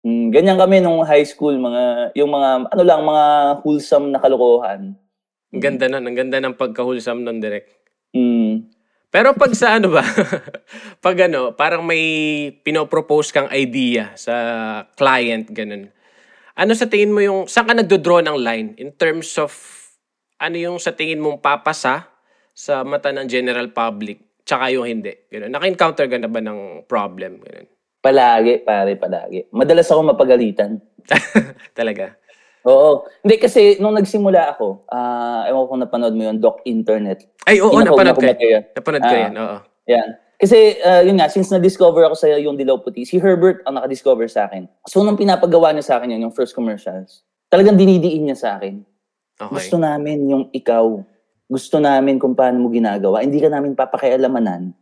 Mm, 0.02 0.34
ganyan 0.34 0.58
kami 0.58 0.82
nung 0.82 1.06
high 1.06 1.24
school, 1.28 1.54
mga 1.56 2.16
yung 2.18 2.32
mga 2.34 2.74
ano 2.74 2.84
lang 2.84 3.02
mga 3.06 3.26
wholesome 3.62 4.10
na 4.10 4.20
kalokohan. 4.20 4.98
Ang 5.52 5.62
ganda 5.62 5.86
nun, 5.92 6.08
ang 6.08 6.18
ganda 6.18 6.40
ng 6.40 6.56
pagkahulsam 6.58 7.22
nun 7.22 7.44
direct. 7.44 7.70
Mm. 8.16 8.72
Pero 9.12 9.36
pag 9.36 9.52
sa 9.52 9.76
ano 9.76 9.92
ba, 9.92 10.02
pag 11.06 11.18
ano, 11.28 11.52
parang 11.52 11.84
may 11.84 12.04
pinopropose 12.64 13.36
kang 13.36 13.52
idea 13.52 14.16
sa 14.16 14.34
client, 14.96 15.52
ganun. 15.52 15.92
Ano 16.56 16.72
sa 16.72 16.88
tingin 16.88 17.12
mo 17.12 17.20
yung, 17.20 17.44
saan 17.52 17.68
ka 17.68 17.76
nagdodraw 17.76 18.24
ng 18.24 18.38
line 18.40 18.70
in 18.80 18.96
terms 18.96 19.36
of, 19.36 19.52
ano 20.42 20.58
yung 20.58 20.78
sa 20.82 20.90
tingin 20.90 21.22
mong 21.22 21.38
papasa 21.38 22.10
sa 22.52 22.82
mata 22.82 23.14
ng 23.14 23.30
general 23.30 23.70
public, 23.70 24.42
tsaka 24.42 24.74
yung 24.74 24.90
hindi? 24.90 25.14
Ganun. 25.30 25.54
Naka-encounter 25.54 26.10
ka 26.10 26.18
na 26.18 26.28
ba 26.28 26.42
ng 26.42 26.90
problem? 26.90 27.38
Ganun. 27.40 27.70
Palagi, 28.02 28.66
pare, 28.66 28.98
palagi. 28.98 29.46
Madalas 29.54 29.86
ako 29.94 30.18
mapagalitan. 30.18 30.82
Talaga. 31.78 32.18
Oo. 32.66 33.06
Hindi 33.22 33.38
kasi 33.38 33.78
nung 33.78 33.94
nagsimula 33.94 34.58
ako, 34.58 34.90
ah 34.90 35.46
ewan 35.46 35.62
ko 35.66 35.68
kung 35.70 35.82
napanood 35.86 36.16
mo 36.18 36.24
yun, 36.26 36.38
Doc 36.42 36.66
Internet. 36.66 37.30
Ay, 37.46 37.62
oo, 37.62 37.70
Pinakauna 37.70 38.14
napanood 38.14 38.38
ko 38.38 38.42
ko 38.42 38.46
yan. 38.50 38.64
Napanood 38.74 39.04
ko 39.06 39.14
Ah. 39.14 39.22
yan, 39.22 39.34
oo. 39.38 39.58
Yan. 39.90 40.10
Kasi 40.42 40.58
ah, 40.82 41.06
yun 41.06 41.22
nga, 41.22 41.30
since 41.30 41.54
na-discover 41.54 42.02
ako 42.10 42.18
sa 42.18 42.34
yung 42.34 42.58
Dilaw 42.58 42.82
Puti, 42.82 43.06
si 43.06 43.22
Herbert 43.22 43.62
ang 43.70 43.78
nakadiscover 43.78 44.26
sa 44.26 44.50
akin. 44.50 44.66
So 44.90 45.06
nung 45.06 45.18
pinapagawa 45.18 45.70
niya 45.74 45.86
sa 45.86 45.94
akin 46.02 46.18
yun, 46.18 46.30
yung 46.30 46.34
first 46.34 46.58
commercials, 46.58 47.22
talagang 47.54 47.78
dinidiin 47.78 48.26
niya 48.26 48.38
sa 48.38 48.50
akin. 48.58 48.82
Okay. 49.42 49.54
Gusto 49.58 49.82
namin 49.82 50.30
yung 50.30 50.46
ikaw. 50.54 51.02
Gusto 51.50 51.82
namin 51.82 52.22
kung 52.22 52.38
paano 52.38 52.62
mo 52.62 52.70
ginagawa. 52.70 53.26
Hindi 53.26 53.42
ka 53.42 53.50
namin 53.50 53.74
papakialamanan 53.74 54.78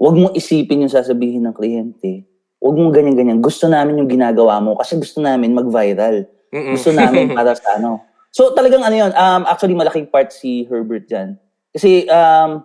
Huwag 0.00 0.16
mong 0.16 0.32
isipin 0.32 0.88
yung 0.88 0.88
sasabihin 0.88 1.44
ng 1.44 1.52
kliyente. 1.52 2.24
Huwag 2.56 2.72
mong 2.72 2.96
ganyan-ganyan. 2.96 3.44
Gusto 3.44 3.68
namin 3.68 4.00
yung 4.00 4.08
ginagawa 4.08 4.56
mo 4.56 4.72
kasi 4.80 4.96
gusto 4.96 5.20
namin 5.20 5.52
mag-viral. 5.52 6.24
Mm-mm. 6.48 6.72
Gusto 6.72 6.96
namin 6.96 7.28
para 7.36 7.52
sa 7.52 7.76
ano. 7.76 8.00
So 8.32 8.56
talagang 8.56 8.80
ano 8.80 8.96
yun, 8.96 9.12
um, 9.12 9.44
actually 9.44 9.76
malaking 9.76 10.08
part 10.08 10.32
si 10.32 10.64
Herbert 10.72 11.04
dyan. 11.04 11.36
Kasi 11.76 12.08
um, 12.08 12.64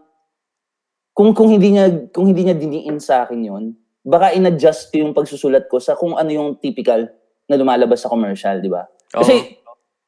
kung 1.11 1.35
kung 1.35 1.51
hindi 1.51 1.75
niya 1.75 2.07
kung 2.15 2.31
hindi 2.31 2.47
niya 2.47 2.55
diniin 2.55 3.03
sa 3.03 3.27
akin 3.27 3.39
yun, 3.43 3.75
baka 3.99 4.31
in-adjust 4.31 4.95
ko 4.95 5.03
yung 5.03 5.11
pagsusulat 5.11 5.67
ko 5.67 5.83
sa 5.83 5.99
kung 5.99 6.15
ano 6.15 6.31
yung 6.31 6.55
typical 6.55 7.11
na 7.51 7.59
lumalabas 7.59 7.99
sa 7.99 8.07
commercial, 8.07 8.63
di 8.63 8.71
ba? 8.71 8.88
Kasi 9.11 9.59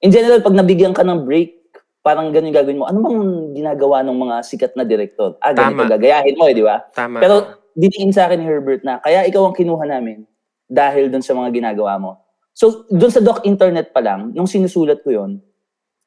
in 0.01 0.12
general 0.13 0.41
pag 0.41 0.57
nabigyan 0.57 0.93
ka 0.93 1.01
ng 1.01 1.25
break, 1.25 1.57
parang 2.05 2.31
ganun 2.31 2.53
yung 2.53 2.57
gagawin 2.57 2.79
mo. 2.79 2.86
Ano 2.88 3.03
bang 3.03 3.23
ginagawa 3.57 3.99
ng 4.07 4.15
mga 4.15 4.36
sikat 4.47 4.73
na 4.79 4.88
director? 4.88 5.36
Ah, 5.43 5.51
ganito 5.51 5.83
Tama. 5.83 5.91
gagayahin 5.91 6.36
mo, 6.39 6.47
eh, 6.47 6.55
di 6.55 6.63
ba? 6.63 6.79
Tama. 6.95 7.19
Pero 7.19 7.36
diniin 7.75 8.15
sa 8.15 8.31
akin 8.31 8.41
Herbert 8.41 8.81
na 8.88 9.03
kaya 9.03 9.27
ikaw 9.27 9.43
ang 9.43 9.55
kinuha 9.57 9.83
namin 9.86 10.23
dahil 10.65 11.12
dun 11.12 11.21
sa 11.21 11.36
mga 11.36 11.51
ginagawa 11.51 11.99
mo. 11.99 12.23
So, 12.57 12.88
dun 12.89 13.13
sa 13.13 13.21
doc 13.21 13.45
internet 13.45 13.93
pa 13.93 14.01
lang, 14.01 14.33
nung 14.33 14.49
sinusulat 14.49 15.03
ko 15.05 15.13
yon 15.13 15.43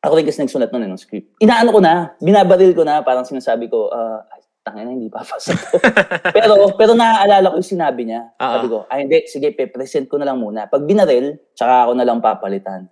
ako 0.00 0.12
rin 0.16 0.24
kasi 0.24 0.40
nagsulat 0.40 0.72
nun 0.72 0.88
eh, 0.88 0.90
ng 0.90 1.00
script. 1.00 1.28
Inaano 1.44 1.76
ko 1.76 1.80
na, 1.84 2.16
binabaril 2.24 2.72
ko 2.72 2.88
na, 2.88 3.04
parang 3.04 3.28
sinasabi 3.28 3.68
ko, 3.68 3.92
ah, 3.92 4.24
ay, 4.32 4.40
tangin 4.64 4.88
na, 4.88 4.96
hindi 4.96 5.12
papasa 5.12 5.52
to. 5.52 5.76
pero, 6.36 6.72
pero 6.72 6.96
naaalala 6.96 7.52
ko 7.52 7.60
yung 7.60 7.72
sinabi 7.76 8.08
niya. 8.08 8.32
Oo. 8.40 8.52
Sabi 8.56 8.66
ko, 8.72 8.78
ay 8.88 8.98
hindi, 9.04 9.28
sige, 9.28 9.52
pe-present 9.52 10.08
ko 10.08 10.16
na 10.16 10.32
lang 10.32 10.40
muna. 10.40 10.72
Pag 10.72 10.88
binaril, 10.88 11.36
tsaka 11.52 11.84
ako 11.84 11.92
na 12.00 12.04
lang 12.08 12.24
papalitan. 12.24 12.88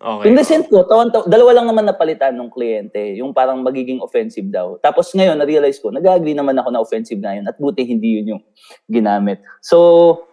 Okay. 0.00 0.24
Pinresent 0.26 0.66
ko, 0.66 0.82
tawan, 0.82 1.12
taw- 1.12 1.28
dalawa 1.28 1.60
lang 1.60 1.66
naman 1.68 1.84
napalitan 1.84 2.32
ng 2.32 2.48
kliyente, 2.48 3.20
yung 3.20 3.30
parang 3.30 3.60
magiging 3.60 4.00
offensive 4.00 4.48
daw. 4.48 4.80
Tapos 4.80 5.12
ngayon, 5.12 5.36
na-realize 5.36 5.76
ko, 5.78 5.92
nag-agree 5.92 6.34
naman 6.34 6.56
ako 6.56 6.68
na 6.72 6.80
offensive 6.80 7.20
na 7.20 7.36
yun 7.36 7.44
at 7.44 7.54
buti 7.56 7.84
hindi 7.84 8.18
yun 8.18 8.36
yung 8.36 8.42
ginamit. 8.88 9.38
So, 9.60 9.76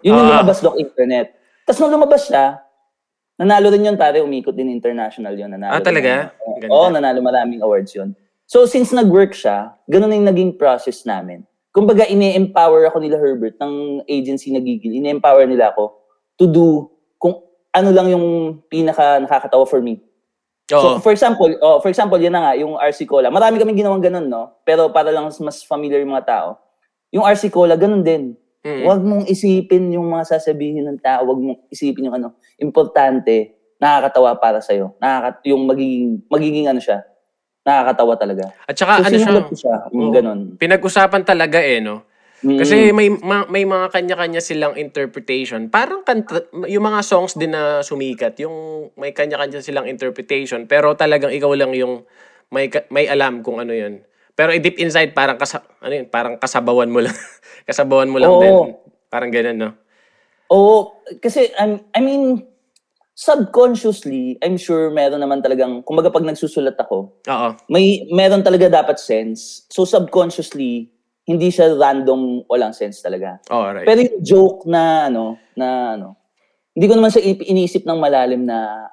yun 0.02 0.16
yung 0.16 0.28
Ah. 0.28 0.40
lumabas 0.40 0.64
doc 0.64 0.80
internet. 0.80 1.36
Tapos 1.68 1.84
nung 1.84 1.94
lumabas 1.94 2.26
siya, 2.26 2.64
nanalo 3.36 3.70
rin 3.70 3.86
yun 3.86 4.00
pare, 4.00 4.24
umikot 4.24 4.56
din 4.56 4.72
international 4.72 5.36
yun. 5.36 5.52
Nanalo 5.52 5.78
Ah, 5.78 5.84
talaga? 5.84 6.32
Oo, 6.72 6.88
nanalo 6.90 7.20
maraming 7.22 7.62
awards 7.62 7.94
yun. 7.94 8.16
So, 8.48 8.64
since 8.64 8.96
nag-work 8.96 9.36
siya, 9.36 9.76
ganun 9.86 10.08
na 10.08 10.16
yung 10.16 10.30
naging 10.32 10.52
process 10.56 11.04
namin. 11.04 11.44
Kumbaga, 11.70 12.08
ini-empower 12.08 12.88
ako 12.88 12.98
nila 13.04 13.20
Herbert 13.20 13.60
ng 13.60 14.02
agency 14.08 14.50
na 14.50 14.58
Gigil. 14.58 14.98
Ini-empower 14.98 15.46
nila 15.46 15.76
ako 15.76 15.94
to 16.40 16.48
do 16.48 16.68
ano 17.78 17.94
lang 17.94 18.10
yung 18.10 18.26
pinaka 18.66 19.22
nakakatawa 19.22 19.66
for 19.70 19.80
me. 19.86 20.02
Oo. 20.74 20.82
So, 20.82 20.88
for 21.00 21.14
example, 21.14 21.48
oh, 21.62 21.80
for 21.80 21.88
example, 21.88 22.20
yan 22.20 22.34
na 22.36 22.42
nga, 22.44 22.54
yung 22.60 22.76
RC 22.76 23.08
Cola. 23.08 23.32
Marami 23.32 23.62
kaming 23.62 23.80
ginawang 23.80 24.04
ganun, 24.04 24.28
no? 24.28 24.60
Pero 24.68 24.92
para 24.92 25.14
lang 25.14 25.30
mas 25.30 25.64
familiar 25.64 26.02
yung 26.04 26.12
mga 26.12 26.28
tao. 26.28 26.50
Yung 27.14 27.24
RC 27.24 27.54
Cola, 27.54 27.80
ganun 27.80 28.04
din. 28.04 28.36
Mm-mm. 28.68 28.84
Huwag 28.84 29.00
mong 29.00 29.24
isipin 29.32 29.96
yung 29.96 30.12
mga 30.12 30.36
sasabihin 30.36 30.84
ng 30.92 31.00
tao. 31.00 31.24
Huwag 31.24 31.40
mong 31.40 31.72
isipin 31.72 32.12
yung 32.12 32.20
ano. 32.20 32.36
Importante, 32.60 33.56
nakakatawa 33.80 34.36
para 34.36 34.60
sa'yo. 34.60 34.98
Nakaka 35.00 35.40
yung 35.48 35.64
magiging, 35.64 36.28
magiging 36.28 36.68
ano 36.68 36.84
siya. 36.84 37.00
Nakakatawa 37.64 38.14
talaga. 38.20 38.44
At 38.68 38.76
saka 38.76 38.92
so, 39.00 39.08
ano 39.08 39.16
siya, 39.16 39.44
siya. 39.56 39.76
Yung 39.96 40.12
Oo. 40.12 40.16
ganun. 40.16 40.40
pinag-usapan 40.60 41.24
talaga 41.24 41.64
eh, 41.64 41.80
no? 41.80 42.04
Mm. 42.46 42.60
Kasi 42.62 42.76
may 42.94 43.10
ma- 43.10 43.50
may 43.50 43.66
mga 43.66 43.90
kanya-kanya 43.90 44.42
silang 44.46 44.78
interpretation. 44.78 45.74
Parang 45.74 46.06
kanta, 46.06 46.46
yung 46.70 46.86
mga 46.86 47.02
songs 47.02 47.34
din 47.34 47.58
na 47.58 47.82
sumikat, 47.82 48.38
yung 48.46 48.90
may 48.94 49.10
kanya-kanya 49.10 49.58
silang 49.58 49.90
interpretation, 49.90 50.70
pero 50.70 50.94
talagang 50.94 51.34
ikaw 51.34 51.50
lang 51.58 51.74
yung 51.74 52.06
may 52.54 52.70
may 52.94 53.10
alam 53.10 53.42
kung 53.42 53.58
ano 53.58 53.74
'yun. 53.74 54.06
Pero 54.38 54.54
eh, 54.54 54.62
deep 54.62 54.78
inside 54.78 55.18
parang 55.18 55.42
kasa, 55.42 55.66
ano 55.82 55.94
yun, 55.98 56.06
parang 56.14 56.38
kasabawan 56.38 56.94
mo 56.94 57.02
lang. 57.02 57.18
kasabawan 57.70 58.06
mo 58.06 58.22
lang 58.22 58.30
Oo. 58.30 58.42
din. 58.46 58.56
Parang 59.10 59.34
ganun, 59.34 59.58
no? 59.58 59.70
Oo, 60.54 61.02
kasi 61.18 61.50
I'm, 61.58 61.82
I 61.98 62.00
mean, 62.06 62.46
subconsciously, 63.18 64.38
I'm 64.46 64.62
sure 64.62 64.94
meron 64.94 65.26
naman 65.26 65.42
talagang, 65.42 65.82
kumbaga 65.82 66.14
pag 66.14 66.22
nagsusulat 66.22 66.78
ako, 66.78 67.18
Oo. 67.26 67.50
may 67.74 68.06
meron 68.14 68.46
talaga 68.46 68.70
dapat 68.70 69.02
sense. 69.02 69.66
So 69.74 69.90
subconsciously, 69.90 70.94
hindi 71.28 71.52
siya 71.52 71.76
random 71.76 72.48
walang 72.48 72.72
sense 72.72 73.04
talaga. 73.04 73.38
Oh, 73.52 73.68
right. 73.68 73.84
Pero 73.84 74.00
yung 74.00 74.24
joke 74.24 74.64
na 74.64 75.12
ano, 75.12 75.36
na 75.54 76.00
ano, 76.00 76.16
hindi 76.72 76.88
ko 76.88 76.96
naman 76.96 77.12
siya 77.12 77.28
ip- 77.28 77.44
iniisip 77.44 77.84
ng 77.84 78.00
malalim 78.00 78.48
na 78.48 78.88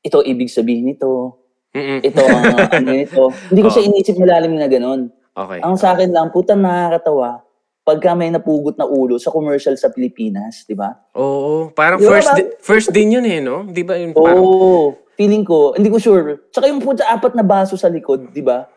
ito 0.00 0.20
ibig 0.20 0.52
sabihin 0.52 0.84
nito, 0.84 1.40
Mm-mm. 1.72 2.04
ito 2.04 2.20
ang 2.20 2.44
ano 2.76 2.92
nito. 2.92 3.32
Hindi 3.48 3.60
ko 3.64 3.68
Oo. 3.68 3.74
siya 3.74 3.86
iniisip 3.88 4.20
malalim 4.20 4.52
na 4.54 4.68
ganun. 4.68 5.08
Okay. 5.32 5.64
Ang 5.64 5.80
sa 5.80 5.96
akin 5.96 6.12
lang, 6.12 6.28
puta 6.28 6.52
nakakatawa 6.52 7.40
pagka 7.80 8.12
may 8.12 8.28
napugot 8.28 8.76
na 8.76 8.84
ulo 8.84 9.16
sa 9.16 9.32
commercial 9.32 9.72
sa 9.74 9.88
Pilipinas, 9.88 10.68
di 10.68 10.76
ba? 10.76 10.92
Oo, 11.16 11.72
parang 11.72 11.96
Di 11.96 12.04
ba 12.04 12.12
first 12.12 12.30
di- 12.36 12.50
first 12.60 12.88
din 12.92 13.16
'yun 13.16 13.24
eh, 13.24 13.40
no? 13.40 13.64
'Di 13.64 13.82
ba 13.82 13.96
yun 13.96 14.12
parang 14.12 14.36
Oo. 14.38 15.00
feeling 15.16 15.42
ko, 15.42 15.72
hindi 15.72 15.88
ko 15.88 15.96
sure. 15.96 16.52
Tsaka 16.52 16.68
yung 16.68 16.78
puta 16.78 17.08
apat 17.08 17.32
na 17.32 17.42
baso 17.42 17.74
sa 17.74 17.88
likod, 17.88 18.30
di 18.30 18.44
ba? 18.44 18.68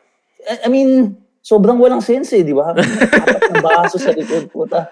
I, 0.44 0.66
I 0.66 0.70
mean, 0.72 1.20
sobrang 1.44 1.76
walang 1.76 2.00
sense 2.00 2.32
eh, 2.40 2.42
di 2.48 2.56
ba? 2.56 2.72
apat 2.74 3.52
na 3.52 3.60
baso 3.60 4.00
sa 4.00 4.16
likod, 4.16 4.48
puta. 4.48 4.88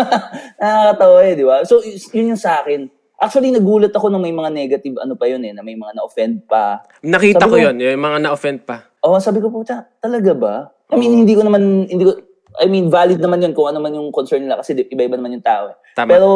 Nakakatawa 0.60 1.18
eh, 1.24 1.34
di 1.34 1.44
ba? 1.48 1.64
So, 1.64 1.80
yun 2.12 2.36
yung 2.36 2.40
sa 2.40 2.60
akin. 2.60 2.92
Actually, 3.16 3.48
nagulat 3.48 3.96
ako 3.96 4.12
nung 4.12 4.20
may 4.20 4.36
mga 4.36 4.52
negative 4.52 5.00
ano 5.00 5.16
pa 5.16 5.24
yun 5.24 5.40
eh, 5.40 5.56
na 5.56 5.64
may 5.64 5.72
mga 5.72 5.96
na-offend 5.96 6.44
pa. 6.44 6.84
nakita 7.00 7.40
Sabi 7.40 7.48
ko 7.48 7.56
ko- 7.56 7.62
'yun, 7.64 7.76
yung 7.80 8.04
mga 8.04 8.18
na-offend 8.28 8.60
pa. 8.68 8.84
Oo, 9.08 9.16
sabi 9.16 9.40
ko, 9.40 9.48
puta, 9.48 9.88
talaga 9.96 10.36
ba? 10.36 10.54
I 10.92 11.00
mean, 11.00 11.24
hindi 11.24 11.32
ko 11.32 11.40
naman, 11.40 11.88
hindi 11.88 12.04
ko, 12.04 12.12
I 12.60 12.68
mean, 12.68 12.92
valid 12.92 13.16
naman 13.16 13.40
yun 13.40 13.56
kung 13.56 13.72
ano 13.72 13.80
man 13.80 13.96
yung 13.96 14.12
concern 14.12 14.44
nila 14.44 14.60
kasi 14.60 14.76
iba-iba 14.76 15.16
naman 15.16 15.40
yung 15.40 15.46
tao 15.46 15.72
eh. 15.72 15.76
Tama. 15.96 16.12
Pero, 16.12 16.28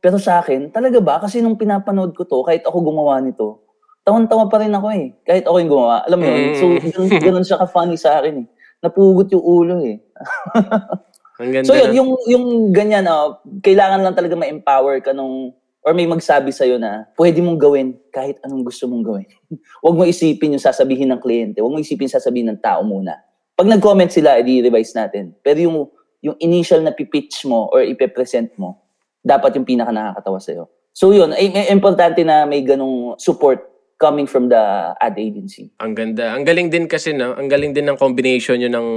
pero 0.00 0.16
sa 0.16 0.40
akin, 0.40 0.72
talaga 0.72 0.98
ba? 1.04 1.20
Kasi 1.20 1.44
nung 1.44 1.60
pinapanood 1.60 2.16
ko 2.16 2.24
to, 2.24 2.40
kahit 2.48 2.64
ako 2.64 2.80
gumawa 2.80 3.20
nito, 3.20 3.60
tawan-tawa 4.02 4.48
pa 4.48 4.56
rin 4.64 4.72
ako 4.72 4.88
eh. 4.96 5.12
Kahit 5.22 5.44
ako 5.44 5.56
yung 5.60 5.70
gumawa. 5.70 6.02
Alam 6.08 6.18
mo 6.18 6.24
yun? 6.26 6.40
Mm. 6.40 6.56
So, 6.56 6.64
ganun, 6.80 7.08
ganun 7.20 7.44
siya 7.44 7.60
ka-funny 7.60 7.94
sa 8.00 8.18
akin 8.18 8.34
eh. 8.42 8.46
Napugot 8.82 9.30
yung 9.30 9.44
ulo 9.46 9.74
eh. 9.86 10.02
Ang 11.42 11.50
ganda. 11.54 11.66
So 11.70 11.78
yun, 11.78 11.90
no? 11.90 11.96
yung, 11.96 12.10
yung 12.26 12.46
ganyan, 12.74 13.06
oh, 13.06 13.38
kailangan 13.62 14.02
lang 14.02 14.14
talaga 14.18 14.34
ma-empower 14.34 14.98
ka 15.00 15.14
nung, 15.14 15.54
or 15.82 15.94
may 15.94 16.06
magsabi 16.06 16.50
sa'yo 16.50 16.82
na, 16.82 17.06
pwede 17.14 17.38
mong 17.42 17.58
gawin 17.58 17.94
kahit 18.10 18.42
anong 18.42 18.66
gusto 18.66 18.90
mong 18.90 19.02
gawin. 19.06 19.28
Huwag 19.82 19.96
mo 19.96 20.02
isipin 20.02 20.58
yung 20.58 20.62
sasabihin 20.62 21.14
ng 21.14 21.22
kliyente. 21.22 21.62
Huwag 21.62 21.72
mo 21.72 21.78
isipin 21.78 22.10
yung 22.10 22.16
sasabihin 22.18 22.48
ng 22.52 22.60
tao 22.60 22.82
muna. 22.82 23.18
Pag 23.54 23.70
nag-comment 23.70 24.10
sila, 24.10 24.38
edi 24.38 24.62
revise 24.62 24.94
natin. 24.98 25.34
Pero 25.40 25.58
yung, 25.62 25.76
yung 26.22 26.36
initial 26.42 26.82
na 26.82 26.90
pipitch 26.90 27.46
mo 27.46 27.70
or 27.70 27.86
ipe-present 27.86 28.50
mo, 28.58 28.82
dapat 29.22 29.54
yung 29.54 29.66
pinaka 29.66 29.94
nakakatawa 29.94 30.42
sa'yo. 30.42 30.66
So 30.92 31.14
yun, 31.16 31.32
ay, 31.32 31.48
ay- 31.54 31.70
importante 31.72 32.20
na 32.20 32.44
may 32.44 32.60
ganong 32.60 33.16
support 33.16 33.71
coming 34.02 34.26
from 34.26 34.50
the 34.50 34.58
ad 34.98 35.14
agency. 35.14 35.70
Ang 35.78 35.94
ganda. 35.94 36.34
Ang 36.34 36.42
galing 36.42 36.66
din 36.66 36.90
kasi, 36.90 37.14
no? 37.14 37.38
Ang 37.38 37.46
galing 37.46 37.70
din 37.70 37.86
ng 37.86 37.94
combination 37.94 38.58
yun 38.58 38.74
ng 38.74 38.88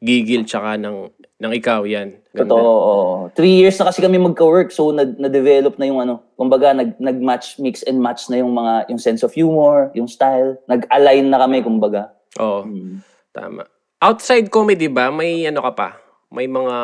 gigil 0.00 0.44
tsaka 0.44 0.80
ng, 0.80 1.12
ng 1.40 1.52
ikaw, 1.52 1.84
yan. 1.84 2.16
Ganda. 2.32 2.48
Totoo. 2.48 2.60
oo. 2.64 3.16
Three 3.32 3.60
years 3.60 3.76
na 3.76 3.88
kasi 3.88 4.00
kami 4.00 4.16
magka-work, 4.16 4.68
so 4.68 4.92
na- 4.92 5.16
na-develop 5.16 5.76
na 5.76 5.88
yung 5.88 6.00
ano, 6.00 6.24
kumbaga 6.36 6.72
nag, 6.72 6.96
nag-match, 6.96 7.56
mix 7.60 7.80
and 7.84 8.00
match 8.00 8.28
na 8.28 8.40
yung 8.40 8.52
mga, 8.52 8.88
yung 8.88 9.00
sense 9.00 9.20
of 9.24 9.32
humor, 9.32 9.88
yung 9.96 10.08
style. 10.08 10.56
Nag-align 10.68 11.28
na 11.28 11.40
kami, 11.40 11.60
kumbaga. 11.60 12.12
Oo, 12.40 12.64
Mm. 12.68 13.00
tama. 13.32 13.64
Outside 14.04 14.52
comedy 14.52 14.92
ba, 14.92 15.08
may 15.08 15.48
ano 15.48 15.64
ka 15.64 15.72
pa? 15.72 15.88
May 16.28 16.44
mga 16.44 16.76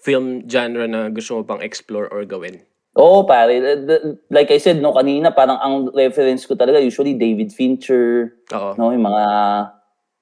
film 0.00 0.42
genre 0.48 0.88
na 0.90 1.06
gusto 1.12 1.38
mo 1.38 1.46
pang 1.46 1.62
explore 1.62 2.10
or 2.10 2.26
gawin? 2.26 2.64
Oo, 3.00 3.24
pare. 3.24 3.56
The- 3.58 3.80
the- 3.80 4.02
Like 4.28 4.52
I 4.52 4.60
said, 4.60 4.76
no, 4.78 4.92
kanina, 4.92 5.32
parang 5.32 5.56
ang 5.56 5.88
reference 5.90 6.44
ko 6.44 6.52
talaga, 6.52 6.76
usually 6.78 7.16
David 7.16 7.48
Fincher, 7.50 8.36
Oo. 8.52 8.76
no, 8.76 8.92
yung 8.92 9.02
mga, 9.02 9.24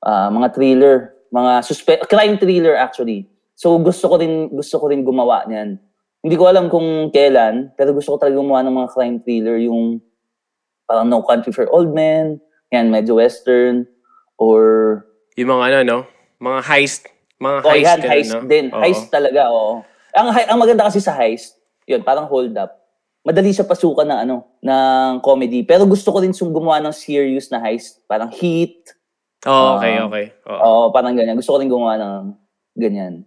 ah, 0.06 0.28
mga 0.30 0.48
thriller, 0.54 0.96
mga 1.34 1.52
suspe- 1.60 2.06
crime 2.06 2.38
thriller 2.38 2.78
actually. 2.78 3.26
So 3.58 3.74
gusto 3.82 4.06
ko 4.06 4.16
rin, 4.16 4.48
gusto 4.48 4.78
ko 4.78 4.86
rin 4.88 5.02
gumawa 5.02 5.42
niyan. 5.44 5.82
Hindi 6.22 6.34
ko 6.38 6.46
alam 6.46 6.70
kung 6.70 7.10
kailan, 7.10 7.74
pero 7.74 7.90
gusto 7.90 8.14
ko 8.14 8.22
talaga 8.22 8.38
gumawa 8.38 8.62
ng 8.62 8.74
mga 8.78 8.90
crime 8.94 9.18
thriller, 9.20 9.58
yung 9.58 9.98
parang 10.86 11.10
No 11.10 11.20
Country 11.20 11.50
for 11.50 11.66
Old 11.68 11.90
Men, 11.90 12.38
yan, 12.70 12.88
medyo 12.88 13.18
western, 13.18 13.84
or 14.38 15.02
Yung 15.34 15.50
mga 15.50 15.64
ano, 15.68 15.78
no? 15.82 15.98
Mga 16.38 16.60
heist. 16.64 17.02
Mga 17.38 17.58
Oh, 17.58 17.70
heist. 17.70 17.84
yan, 17.84 18.00
heist 18.06 18.32
no? 18.34 18.46
din. 18.46 18.66
Oo. 18.70 18.82
Heist 18.82 19.10
talaga, 19.10 19.50
oo. 19.50 19.82
Ang, 20.14 20.26
ang 20.30 20.58
maganda 20.58 20.86
kasi 20.86 21.02
sa 21.02 21.14
heist, 21.14 21.57
yun, 21.88 22.04
parang 22.04 22.28
hold 22.28 22.52
up. 22.54 22.76
Madali 23.24 23.50
siya 23.50 23.64
pasukan 23.64 24.04
ng 24.04 24.20
ano, 24.28 24.36
ng 24.60 25.24
comedy. 25.24 25.64
Pero 25.64 25.88
gusto 25.88 26.12
ko 26.12 26.20
rin 26.20 26.36
sung 26.36 26.52
gumawa 26.52 26.78
ng 26.84 26.94
serious 26.94 27.48
na 27.48 27.58
heist. 27.58 28.04
Parang 28.04 28.28
Heat. 28.28 28.94
Oo, 29.48 29.80
okay, 29.80 29.92
Ah. 29.96 30.04
okay. 30.06 30.24
Oo. 30.46 30.60
Oo, 30.60 30.82
parang 30.92 31.16
ganyan. 31.16 31.36
Gusto 31.36 31.56
ko 31.56 31.58
rin 31.60 31.68
gumawa 31.72 31.96
ng 31.98 32.24
ganyan. 32.76 33.24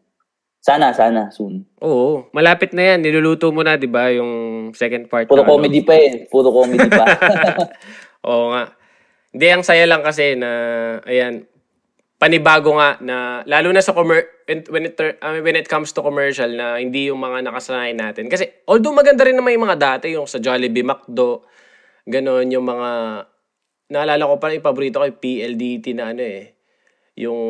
Sana, 0.61 0.93
sana, 0.93 1.33
soon. 1.33 1.65
Oo, 1.81 2.29
malapit 2.37 2.69
na 2.77 2.93
yan. 2.93 3.01
Niluluto 3.01 3.49
mo 3.49 3.65
na, 3.65 3.81
di 3.81 3.89
ba? 3.89 4.13
Yung 4.13 4.69
second 4.77 5.09
part. 5.09 5.25
Puro 5.25 5.41
ano. 5.41 5.49
comedy 5.57 5.81
pa 5.81 5.97
eh. 5.97 6.29
Puro 6.29 6.53
comedy 6.53 6.85
pa. 6.85 7.05
Oo 8.29 8.53
nga. 8.53 8.69
Hindi, 9.33 9.47
ang 9.49 9.63
saya 9.65 9.89
lang 9.89 10.05
kasi 10.05 10.37
na, 10.37 10.49
ayan, 11.01 11.49
panibago 12.21 12.77
nga 12.77 13.01
na 13.01 13.41
lalo 13.49 13.73
na 13.73 13.81
sa 13.81 13.97
commer- 13.97 14.45
when 14.45 14.85
it 14.85 14.93
I 15.25 15.33
mean, 15.33 15.41
when 15.41 15.57
it 15.57 15.65
comes 15.65 15.89
to 15.97 16.05
commercial 16.05 16.53
na 16.53 16.77
hindi 16.77 17.09
yung 17.09 17.17
mga 17.17 17.49
nakasanayan 17.49 17.97
natin. 17.97 18.29
Kasi 18.29 18.45
although 18.69 18.93
maganda 18.93 19.25
rin 19.25 19.33
naman 19.33 19.57
yung 19.57 19.65
mga 19.65 19.79
dati, 19.81 20.13
yung 20.13 20.29
sa 20.29 20.37
Jollibee, 20.37 20.85
McDo, 20.85 21.41
ganon 22.05 22.45
yung 22.53 22.69
mga 22.69 22.89
naalala 23.89 24.29
ko 24.29 24.35
pa 24.37 24.53
yung 24.53 24.61
paborito 24.61 25.01
ko 25.01 25.09
yung 25.09 25.17
PLDT 25.17 25.97
na 25.97 26.13
ano 26.13 26.21
eh. 26.21 26.53
Yung 27.17 27.41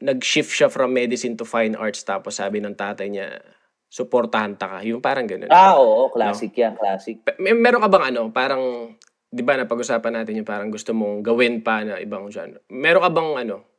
nag-shift 0.00 0.54
siya 0.54 0.68
from 0.70 0.94
medicine 0.94 1.34
to 1.34 1.44
fine 1.44 1.74
arts 1.74 2.06
tapos 2.06 2.38
sabi 2.38 2.62
ng 2.62 2.78
tatay 2.78 3.10
niya, 3.10 3.42
suportahan 3.90 4.54
ta 4.54 4.78
ka. 4.78 4.78
Yung 4.86 5.02
parang 5.02 5.26
ganun. 5.26 5.50
Ah, 5.50 5.76
oo, 5.76 6.08
classic 6.14 6.54
yan, 6.54 6.78
classic. 6.78 7.20
May, 7.42 7.58
meron 7.58 7.82
ka 7.82 7.90
bang 7.90 8.14
ano, 8.14 8.30
parang, 8.30 8.94
di 9.28 9.42
ba 9.42 9.58
napag-usapan 9.58 10.22
natin 10.22 10.40
yung 10.40 10.48
parang 10.48 10.70
gusto 10.70 10.94
mong 10.96 11.26
gawin 11.26 11.60
pa 11.60 11.84
na 11.84 11.98
ibang 12.00 12.30
genre. 12.32 12.64
Meron 12.72 13.02
ka 13.04 13.10
bang 13.12 13.30
ano, 13.44 13.69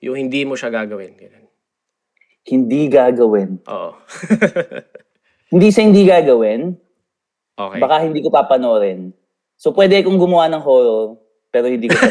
yung 0.00 0.16
hindi 0.16 0.44
mo 0.44 0.56
siya 0.56 0.72
gagawin? 0.72 1.12
Ganun. 1.14 1.46
Hindi 2.42 2.88
gagawin. 2.88 3.50
Oo. 3.68 3.92
Hindi 5.50 5.74
sa 5.74 5.82
hindi 5.82 6.06
gagawin, 6.06 6.78
okay. 7.58 7.82
baka 7.82 8.06
hindi 8.06 8.22
ko 8.22 8.30
papanoorin. 8.30 9.10
So, 9.58 9.74
pwede 9.74 9.98
akong 9.98 10.14
gumawa 10.14 10.46
ng 10.46 10.62
horror, 10.62 11.18
pero 11.50 11.66
hindi 11.66 11.90
ko 11.90 11.98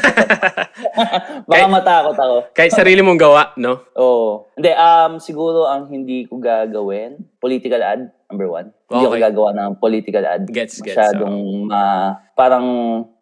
baka 1.48 1.48
Kahit- 1.48 1.72
matakot 1.72 2.20
ako. 2.20 2.38
Kahit 2.52 2.76
sarili 2.76 3.00
mong 3.00 3.16
gawa, 3.16 3.56
no? 3.56 3.80
Oo. 3.96 4.52
Hindi, 4.60 4.76
um, 4.76 5.24
siguro 5.24 5.72
ang 5.72 5.88
hindi 5.88 6.28
ko 6.28 6.36
gagawin, 6.36 7.16
political 7.40 7.80
ad, 7.80 8.12
number 8.28 8.52
one. 8.52 8.76
Hindi 8.92 9.08
ako 9.08 9.16
Okay. 9.16 9.24
gagawa 9.32 9.50
ng 9.56 9.72
political 9.80 10.24
ad. 10.28 10.44
Gets, 10.52 10.84
gets, 10.84 11.00
Masyadong, 11.00 11.36
ma- 11.64 12.20
parang, 12.36 12.66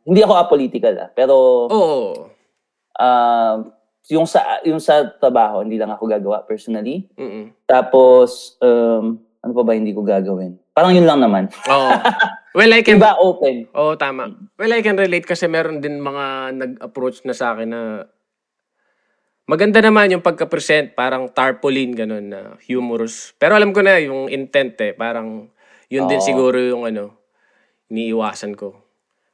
hindi 0.02 0.26
ako 0.26 0.34
apolitical 0.34 0.98
ah. 0.98 1.10
Pero, 1.14 1.70
Oo. 1.70 2.26
um, 2.98 3.58
yung 4.08 4.28
sa 4.28 4.64
yung 4.64 4.80
sa 4.80 5.04
trabaho, 5.20 5.64
hindi 5.64 5.76
lang 5.76 5.92
ako 5.92 6.08
gagawa 6.08 6.44
personally. 6.48 7.08
Mm-mm. 7.20 7.52
Tapos, 7.68 8.56
um, 8.64 9.20
ano 9.44 9.52
pa 9.52 9.64
ba 9.64 9.76
hindi 9.76 9.92
ko 9.92 10.04
gagawin? 10.04 10.56
Parang 10.72 10.94
yun 10.96 11.08
lang 11.08 11.20
naman. 11.20 11.50
Oo. 11.68 11.92
Well, 12.56 12.72
I 12.72 12.84
can... 12.88 13.02
Iba 13.02 13.18
open. 13.20 13.68
Oo, 13.74 13.98
tama. 13.98 14.30
Well, 14.56 14.72
I 14.72 14.86
can 14.86 14.96
relate 14.96 15.26
kasi 15.26 15.50
meron 15.50 15.82
din 15.82 16.00
mga 16.00 16.56
nag-approach 16.56 17.26
na 17.26 17.34
sa 17.34 17.58
akin 17.58 17.70
na 17.70 17.82
maganda 19.48 19.80
naman 19.80 20.12
yung 20.12 20.22
pagka-present, 20.22 20.94
parang 20.94 21.32
tarpaulin, 21.32 21.96
ganun, 21.96 22.30
na 22.30 22.60
humorous. 22.68 23.34
Pero 23.40 23.56
alam 23.56 23.72
ko 23.72 23.82
na 23.82 23.98
yung 23.98 24.28
intent 24.28 24.76
eh, 24.84 24.94
parang 24.94 25.48
yun 25.88 26.06
din 26.06 26.20
Oo. 26.20 26.28
siguro 26.28 26.60
yung 26.60 26.84
ano, 26.84 27.16
iniiwasan 27.88 28.54
ko. 28.60 28.76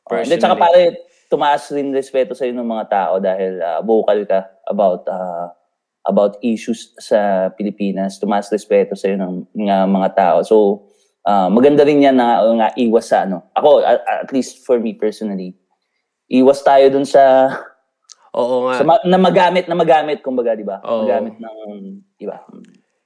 Uh, 0.06 0.22
Hindi, 0.22 0.38
tsaka 0.38 0.56
Personally. 0.56 0.94
pare, 0.94 1.13
tumaas 1.34 1.66
rin 1.74 1.90
respeto 1.90 2.38
sa'yo 2.38 2.54
ng 2.54 2.70
mga 2.70 2.86
tao 2.94 3.14
dahil 3.18 3.58
ah, 3.58 3.82
vocal 3.82 4.22
ka 4.30 4.46
about 4.70 5.02
ah, 5.10 5.50
about 6.06 6.38
issues 6.46 6.94
sa 7.02 7.50
Pilipinas. 7.58 8.22
Tumaas 8.22 8.54
respeto 8.54 8.94
sa'yo 8.94 9.18
ng, 9.18 9.50
ng 9.58 9.90
mga 9.90 10.10
tao. 10.14 10.38
So, 10.46 10.56
ah, 11.26 11.50
maganda 11.50 11.82
rin 11.82 12.06
yan 12.06 12.22
na 12.22 12.46
nga 12.46 12.70
iwas 12.78 13.10
sa 13.10 13.26
ano. 13.26 13.50
Ako, 13.58 13.82
at, 13.82 14.06
at 14.06 14.30
least 14.30 14.62
for 14.62 14.78
me 14.78 14.94
personally, 14.94 15.58
iwas 16.30 16.62
tayo 16.62 16.86
dun 16.94 17.08
sa, 17.08 17.50
Oo 18.36 18.70
nga. 18.70 18.78
sa 18.78 18.84
ma- 18.86 19.06
na 19.06 19.18
magamit, 19.18 19.66
na 19.66 19.74
magamit, 19.74 20.22
kumbaga, 20.22 20.54
di 20.54 20.66
ba? 20.68 20.78
Magamit 20.86 21.42
ng, 21.42 21.58
di 22.20 22.26
ba? 22.30 22.46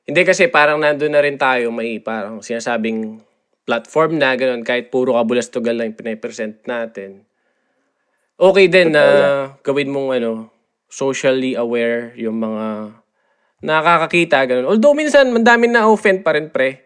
Hindi 0.08 0.22
kasi 0.24 0.48
parang 0.48 0.80
nandun 0.80 1.12
na 1.12 1.24
rin 1.24 1.36
tayo, 1.36 1.68
may 1.68 2.00
parang 2.00 2.40
sinasabing 2.40 3.20
platform 3.68 4.16
na 4.16 4.32
ganun, 4.40 4.63
kahit 4.63 4.88
puro 4.88 5.20
kabulastugal 5.20 5.76
lang 5.76 5.92
yung 5.92 6.00
pinapresent 6.00 6.63
natin. 6.63 7.27
Okay 8.38 8.69
din 8.69 8.93
na 8.93 9.04
gawin 9.65 9.89
mong 9.89 10.21
ano, 10.21 10.54
socially 10.86 11.58
aware 11.58 12.13
yung 12.13 12.38
mga 12.38 12.93
nakakakita, 13.65 14.45
ganun. 14.45 14.69
Although 14.69 14.93
minsan, 14.93 15.34
mandami 15.34 15.65
na 15.65 15.89
offend 15.89 16.21
pa 16.21 16.38
rin, 16.38 16.54
pre. 16.54 16.86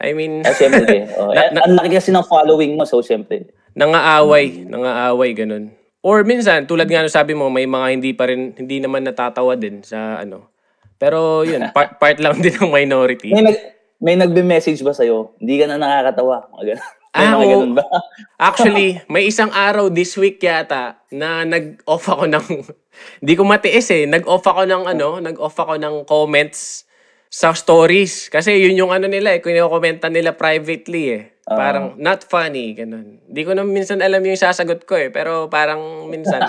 I 0.00 0.16
mean, 0.16 0.40
Ah, 0.46 0.56
syempre. 0.56 1.04
Oh, 1.20 1.28
eh, 1.34 1.52
ang 1.52 1.76
laki 1.76 2.00
kasi 2.00 2.08
ng 2.08 2.24
following 2.24 2.72
mo, 2.72 2.88
so 2.88 3.04
syempre. 3.04 3.52
nangaaway, 3.76 4.64
nangaaway, 4.64 5.36
ganun. 5.36 5.70
Or 6.00 6.24
minsan, 6.24 6.64
tulad 6.64 6.88
nga 6.88 7.04
nung 7.04 7.12
sabi 7.12 7.36
mo, 7.36 7.52
may 7.52 7.68
mga 7.68 7.86
hindi 7.92 8.10
pa 8.16 8.24
rin, 8.30 8.56
hindi 8.56 8.80
naman 8.80 9.04
natatawa 9.04 9.58
din 9.60 9.84
sa 9.84 10.24
ano. 10.24 10.48
Pero 10.96 11.44
yun, 11.44 11.68
part, 11.76 12.00
part 12.00 12.16
lang 12.16 12.40
din 12.40 12.56
ng 12.56 12.72
minority. 12.72 13.28
May, 13.36 13.44
nag, 13.44 13.58
may 14.00 14.16
nagbe-message 14.16 14.80
ba 14.80 14.96
sa'yo? 14.96 15.36
Hindi 15.36 15.60
ka 15.60 15.64
na 15.68 15.76
nakakatawa. 15.76 16.48
Ganun. 16.64 16.97
May 17.16 17.26
Ah, 17.26 17.36
oo. 17.40 17.48
ganun 17.48 17.72
ba? 17.74 17.84
Actually, 18.48 19.00
may 19.08 19.26
isang 19.26 19.48
araw 19.50 19.88
this 19.88 20.14
week 20.14 20.38
yata 20.38 21.00
na 21.10 21.42
nag-off 21.42 22.04
ako 22.06 22.28
ng 22.28 22.46
hindi 23.24 23.34
ko 23.34 23.42
matiis 23.48 23.88
eh. 23.90 24.04
Nag-off 24.04 24.44
ako 24.44 24.68
ng 24.68 24.84
ano, 24.86 25.18
nag-off 25.18 25.56
ako 25.56 25.80
ng 25.80 26.04
comments 26.04 26.84
sa 27.28 27.52
stories 27.52 28.32
kasi 28.32 28.56
yun 28.56 28.72
yung 28.72 28.92
ano 28.92 29.04
nila 29.04 29.36
eh, 29.36 29.40
kinokomenta 29.44 30.08
nila 30.08 30.32
privately 30.32 31.04
eh. 31.12 31.22
Parang 31.48 31.96
not 31.96 32.24
funny 32.28 32.76
ganun. 32.76 33.20
Hindi 33.24 33.40
ko 33.44 33.52
na 33.56 33.64
minsan 33.64 34.00
alam 34.00 34.20
yung 34.20 34.36
sasagot 34.36 34.84
ko 34.84 34.96
eh, 34.96 35.08
pero 35.08 35.48
parang 35.48 36.08
minsan 36.08 36.40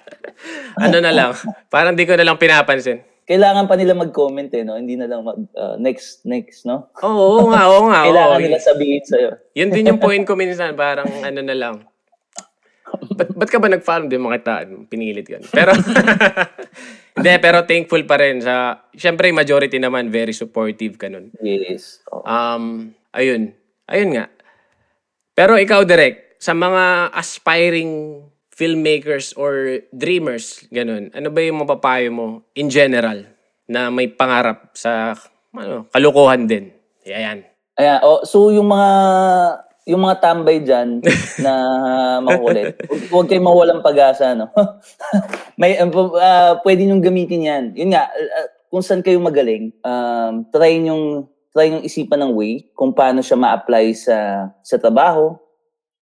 ano 0.84 0.96
na 1.02 1.10
lang, 1.10 1.34
parang 1.66 1.98
di 1.98 2.06
ko 2.06 2.14
na 2.14 2.22
lang 2.26 2.38
pinapansin. 2.38 3.02
Kailangan 3.28 3.68
pa 3.68 3.76
nila 3.76 3.92
mag-comment 3.92 4.48
eh, 4.56 4.64
no? 4.64 4.80
Hindi 4.80 4.96
na 4.96 5.04
lang 5.04 5.20
mag, 5.20 5.36
uh, 5.52 5.76
next, 5.76 6.24
next, 6.24 6.64
no? 6.64 6.88
Oo, 7.04 7.44
oo 7.44 7.52
nga, 7.52 7.68
oo 7.68 7.92
nga. 7.92 8.00
oo. 8.04 8.06
Kailangan 8.08 8.40
nila 8.40 8.56
sabihin 8.56 9.04
sa'yo. 9.04 9.30
Yun 9.52 9.68
din 9.68 9.92
yung 9.92 10.00
point 10.00 10.24
ko 10.24 10.32
minsan, 10.32 10.72
parang 10.72 11.04
ano 11.20 11.40
na 11.44 11.52
lang. 11.52 11.84
Ba't, 12.88 13.36
ba't 13.36 13.50
ka 13.52 13.60
ba 13.60 13.68
nag-follow? 13.68 14.08
Hindi 14.08 14.16
mo 14.16 14.32
kita, 14.32 14.64
pinilit 14.88 15.28
ka. 15.28 15.44
Pero, 15.52 15.76
hindi, 17.20 17.32
pero 17.36 17.68
thankful 17.68 18.00
pa 18.08 18.16
rin 18.16 18.40
sa, 18.40 18.88
syempre 18.96 19.28
majority 19.28 19.76
naman, 19.76 20.08
very 20.08 20.32
supportive 20.32 20.96
ka 20.96 21.12
nun. 21.12 21.28
Yes. 21.44 22.00
Oh. 22.08 22.24
Um, 22.24 22.96
ayun. 23.12 23.52
Ayun 23.92 24.16
nga. 24.16 24.32
Pero 25.36 25.60
ikaw, 25.60 25.84
Direk, 25.84 26.40
sa 26.40 26.56
mga 26.56 27.12
aspiring 27.12 28.24
filmmakers 28.58 29.38
or 29.38 29.86
dreamers, 29.94 30.66
ganun, 30.74 31.14
ano 31.14 31.30
ba 31.30 31.38
yung 31.46 31.62
mapapayo 31.62 32.10
mo 32.10 32.26
in 32.58 32.66
general 32.66 33.22
na 33.70 33.86
may 33.86 34.10
pangarap 34.10 34.74
sa 34.74 35.14
ano, 35.54 35.86
kalukuhan 35.94 36.50
din? 36.50 36.74
Ayan. 37.06 37.46
Ayan, 37.78 38.02
oh, 38.02 38.26
so 38.26 38.50
yung 38.50 38.66
mga 38.66 38.90
yung 39.88 40.02
mga 40.04 40.16
tambay 40.20 40.60
dyan 40.60 41.00
na 41.44 41.52
makukulit, 42.20 42.76
huwag, 43.08 43.24
kayong 43.30 43.46
mawalang 43.46 43.80
pag-asa, 43.80 44.36
no? 44.36 44.52
May, 45.60 45.80
uh, 45.80 46.52
pwede 46.60 46.84
nyo 46.84 47.00
gamitin 47.00 47.48
yan. 47.48 47.64
Yun 47.72 47.96
nga, 47.96 48.12
uh, 48.12 48.48
kung 48.68 48.84
saan 48.84 49.00
kayo 49.00 49.16
magaling, 49.16 49.72
um, 49.80 50.44
try 50.52 50.76
nyo, 50.76 51.24
try 51.56 51.72
nyo 51.72 51.80
isipan 51.80 52.20
ng 52.20 52.36
way 52.36 52.68
kung 52.76 52.92
paano 52.92 53.24
siya 53.24 53.40
ma-apply 53.40 53.96
sa, 53.96 54.50
sa 54.60 54.76
trabaho, 54.76 55.32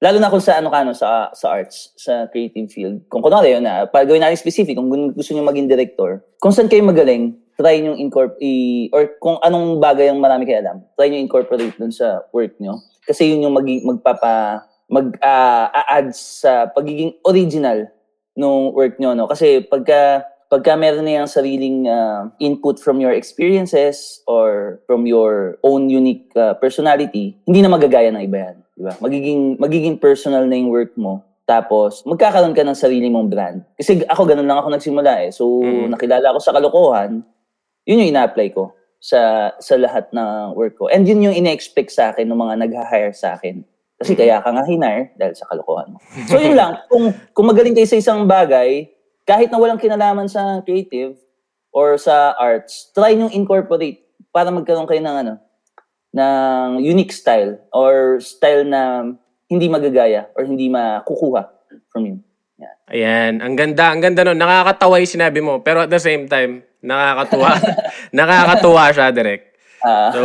Lalo 0.02 0.18
na 0.18 0.34
kung 0.34 0.42
sa 0.42 0.58
ano 0.58 0.74
ka 0.74 0.82
no, 0.82 0.98
sa 0.98 1.30
sa 1.30 1.54
arts, 1.54 1.94
sa 1.94 2.26
creative 2.34 2.74
field. 2.74 3.06
Kung 3.06 3.22
kunwari 3.22 3.54
yun 3.54 3.62
na, 3.62 3.86
pag 3.86 4.10
gawin 4.10 4.26
natin 4.26 4.34
specific, 4.34 4.74
kung 4.74 4.90
gusto 4.90 5.30
niyo 5.30 5.46
maging 5.46 5.70
director, 5.70 6.26
kung 6.42 6.50
saan 6.50 6.66
kayo 6.66 6.82
magaling, 6.82 7.38
try 7.54 7.78
niyo 7.78 7.94
incorporate 7.94 8.42
i- 8.42 8.90
or 8.90 9.14
kung 9.22 9.38
anong 9.46 9.78
bagay 9.78 10.10
ang 10.10 10.18
marami 10.18 10.50
kayo 10.50 10.66
alam, 10.66 10.82
try 10.98 11.06
niyo 11.06 11.22
incorporate 11.22 11.78
dun 11.78 11.94
sa 11.94 12.26
work 12.34 12.58
niyo. 12.58 12.82
Kasi 13.06 13.30
yun 13.30 13.46
yung 13.46 13.54
magi, 13.54 13.86
magpapa 13.86 14.66
mag 14.90 15.22
ah, 15.22 15.70
a-add 15.70 16.10
sa 16.18 16.66
pagiging 16.74 17.14
original 17.22 17.86
nung 18.34 18.74
work 18.74 18.98
niyo 18.98 19.14
no. 19.14 19.30
Kasi 19.30 19.62
pagka 19.70 20.26
pagka 20.50 20.74
meron 20.82 21.06
na 21.06 21.22
yung 21.22 21.30
sariling 21.30 21.86
ah, 21.86 22.26
input 22.42 22.82
from 22.82 22.98
your 22.98 23.14
experiences 23.14 24.26
or 24.26 24.82
from 24.90 25.06
your 25.06 25.62
own 25.62 25.94
unique 25.94 26.26
ah, 26.34 26.58
personality, 26.58 27.38
hindi 27.46 27.62
na 27.62 27.70
magagaya 27.70 28.10
ng 28.10 28.26
iba 28.26 28.50
yan. 28.50 28.61
Di 28.82 28.90
ba? 28.90 28.98
Magiging, 28.98 29.62
magiging 29.62 30.02
personal 30.02 30.50
na 30.50 30.58
yung 30.58 30.74
work 30.74 30.98
mo. 30.98 31.22
Tapos, 31.46 32.02
magkakaroon 32.02 32.58
ka 32.58 32.66
ng 32.66 32.74
sarili 32.74 33.14
mong 33.14 33.30
brand. 33.30 33.62
Kasi 33.78 34.02
ako, 34.10 34.26
ganun 34.26 34.50
lang 34.50 34.58
ako 34.58 34.74
nagsimula 34.74 35.22
eh. 35.22 35.30
So, 35.30 35.62
Mm. 35.62 35.94
nakilala 35.94 36.34
ko 36.34 36.40
sa 36.42 36.50
kalokohan, 36.50 37.22
yun 37.86 38.02
yung 38.02 38.10
ina-apply 38.10 38.50
ko 38.50 38.74
sa 38.98 39.54
sa 39.62 39.78
lahat 39.78 40.10
ng 40.10 40.58
work 40.58 40.82
ko. 40.82 40.90
And 40.90 41.06
yun 41.06 41.22
yung 41.22 41.38
ina-expect 41.38 41.94
sa 41.94 42.10
akin 42.10 42.26
ng 42.26 42.38
mga 42.38 42.54
nag-hire 42.66 43.14
sa 43.14 43.38
akin. 43.38 43.62
Kasi 44.02 44.18
kaya 44.18 44.42
ka 44.42 44.50
nga 44.50 44.66
hinire 44.66 45.14
dahil 45.14 45.38
sa 45.38 45.46
kalokohan 45.46 45.94
mo. 45.94 46.02
So, 46.26 46.42
yun 46.42 46.58
lang. 46.58 46.82
Kung, 46.90 47.14
kung 47.38 47.46
magaling 47.46 47.78
kayo 47.78 47.86
sa 47.86 48.02
isang 48.02 48.26
bagay, 48.26 48.90
kahit 49.30 49.54
na 49.54 49.62
walang 49.62 49.78
kinalaman 49.78 50.26
sa 50.26 50.66
creative 50.66 51.22
or 51.70 52.02
sa 52.02 52.34
arts, 52.34 52.90
try 52.98 53.14
nyo 53.14 53.30
incorporate 53.30 54.02
para 54.34 54.50
magkaroon 54.50 54.90
kayo 54.90 55.06
ng 55.06 55.18
ano, 55.22 55.34
ng 56.12 56.84
unique 56.84 57.16
style 57.16 57.60
or 57.72 58.20
style 58.20 58.68
na 58.68 59.08
hindi 59.48 59.68
magagaya 59.68 60.32
or 60.36 60.48
hindi 60.48 60.68
makukuha 60.72 61.52
from 61.92 62.04
you. 62.08 62.18
Yeah. 62.60 62.76
Ayan, 62.88 63.34
ang 63.42 63.56
ganda, 63.58 63.92
ang 63.92 64.00
ganda 64.04 64.22
nun. 64.24 64.40
Nakakatawa 64.40 65.02
yung 65.02 65.12
sinabi 65.12 65.40
mo, 65.42 65.60
pero 65.60 65.84
at 65.84 65.92
the 65.92 66.00
same 66.00 66.30
time, 66.30 66.62
nakakatuwa. 66.84 67.50
nakakatuwa 68.18 68.84
siya, 68.94 69.08
Direk. 69.10 69.42
Ah, 69.82 70.14
So, 70.14 70.22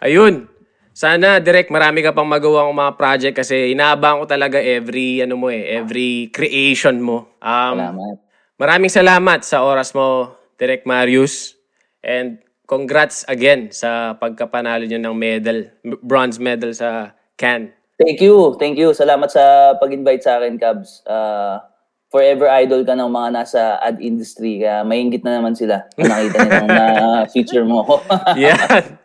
ayun. 0.00 0.48
Sana, 0.94 1.42
Direk, 1.42 1.74
marami 1.74 2.06
ka 2.06 2.14
pang 2.14 2.26
magawang 2.26 2.70
mga 2.70 2.92
project 2.94 3.34
kasi 3.34 3.74
inaabang 3.74 4.22
ko 4.22 4.26
talaga 4.30 4.62
every, 4.62 5.20
ano 5.26 5.34
mo 5.34 5.50
eh, 5.50 5.74
every 5.74 6.30
creation 6.30 7.02
mo. 7.02 7.34
Um, 7.42 7.76
salamat. 7.82 8.16
maraming 8.54 8.92
salamat 8.94 9.40
sa 9.42 9.66
oras 9.66 9.90
mo, 9.90 10.38
Direk 10.54 10.86
Marius. 10.86 11.58
And 11.98 12.43
congrats 12.64 13.24
again 13.28 13.68
sa 13.70 14.16
pagkapanalo 14.16 14.84
nyo 14.88 15.00
ng 15.00 15.16
medal, 15.16 15.58
bronze 16.00 16.40
medal 16.40 16.72
sa 16.72 17.12
Cannes. 17.36 17.72
Thank 17.94 18.18
you. 18.18 18.58
Thank 18.58 18.74
you. 18.74 18.90
Salamat 18.90 19.30
sa 19.30 19.74
pag-invite 19.78 20.26
sa 20.26 20.42
akin, 20.42 20.58
Cubs. 20.58 21.04
Uh, 21.06 21.62
forever 22.10 22.50
idol 22.62 22.82
ka 22.82 22.94
ng 22.94 23.10
mga 23.10 23.28
nasa 23.30 23.78
ad 23.78 24.02
industry. 24.02 24.62
Kaya 24.62 24.82
maingit 24.82 25.22
na 25.22 25.38
naman 25.38 25.54
sila. 25.54 25.86
Nakita 25.94 26.36
nilang 26.42 26.68
na 26.70 26.86
feature 27.34 27.62
mo 27.62 27.80
ako. 27.86 27.94
Yan. 28.38 28.98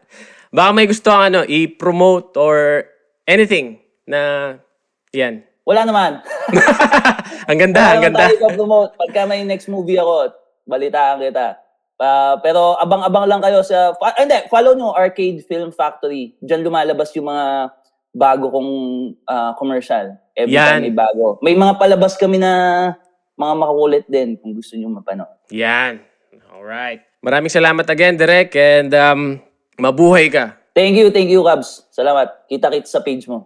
Baka 0.49 0.70
may 0.74 0.89
gusto 0.89 1.14
kang 1.14 1.30
ano, 1.30 1.45
i-promote 1.45 2.34
or 2.38 2.86
anything 3.30 3.78
na 4.10 4.53
yan. 5.14 5.45
Wala 5.70 5.86
naman. 5.86 6.26
ang 7.49 7.60
ganda, 7.62 7.82
Wala 7.82 7.93
ang 7.93 8.03
ganda. 8.10 8.26
tayo 8.26 8.57
promote. 8.57 8.97
Pagka 8.97 9.30
may 9.30 9.45
next 9.45 9.70
movie 9.70 10.01
ako, 10.01 10.34
balitaan 10.66 11.22
kita. 11.22 11.62
Ah, 12.00 12.39
pero 12.39 12.80
abang-abang 12.80 13.28
lang 13.28 13.43
kayo 13.43 13.60
sa... 13.60 13.91
ah, 14.00 14.16
hindi, 14.16 14.39
follow 14.47 14.72
nyo 14.72 14.95
Arcade 14.95 15.43
Film 15.43 15.76
Factory. 15.76 16.32
Diyan 16.39 16.64
lumalabas 16.64 17.12
yung 17.20 17.28
mga 17.28 17.76
bago 18.16 18.47
kong 18.47 18.72
ah, 19.28 19.52
commercial. 19.60 20.16
Every 20.32 20.56
Yan. 20.56 20.80
time 20.80 20.84
may 20.88 20.95
bago. 20.95 21.26
May 21.43 21.56
mga 21.60 21.76
palabas 21.76 22.16
kami 22.16 22.39
na 22.39 22.52
mga 23.36 23.54
makukulit 23.60 24.06
din 24.08 24.39
kung 24.39 24.56
gusto 24.56 24.80
nyo 24.80 24.95
mapanood. 24.95 25.36
Yan. 25.52 26.00
Alright. 26.56 27.04
Maraming 27.20 27.52
salamat 27.52 27.84
again, 27.91 28.16
Direk. 28.16 28.56
And 28.56 28.91
um, 28.95 29.22
mabuhay 29.76 30.32
ka. 30.32 30.56
Thank 30.72 30.95
you, 30.95 31.12
thank 31.12 31.28
you, 31.28 31.43
Cubs. 31.43 31.84
Salamat. 31.91 32.47
Kita-kits 32.47 32.95
sa 32.95 33.04
page 33.04 33.28
mo. 33.28 33.43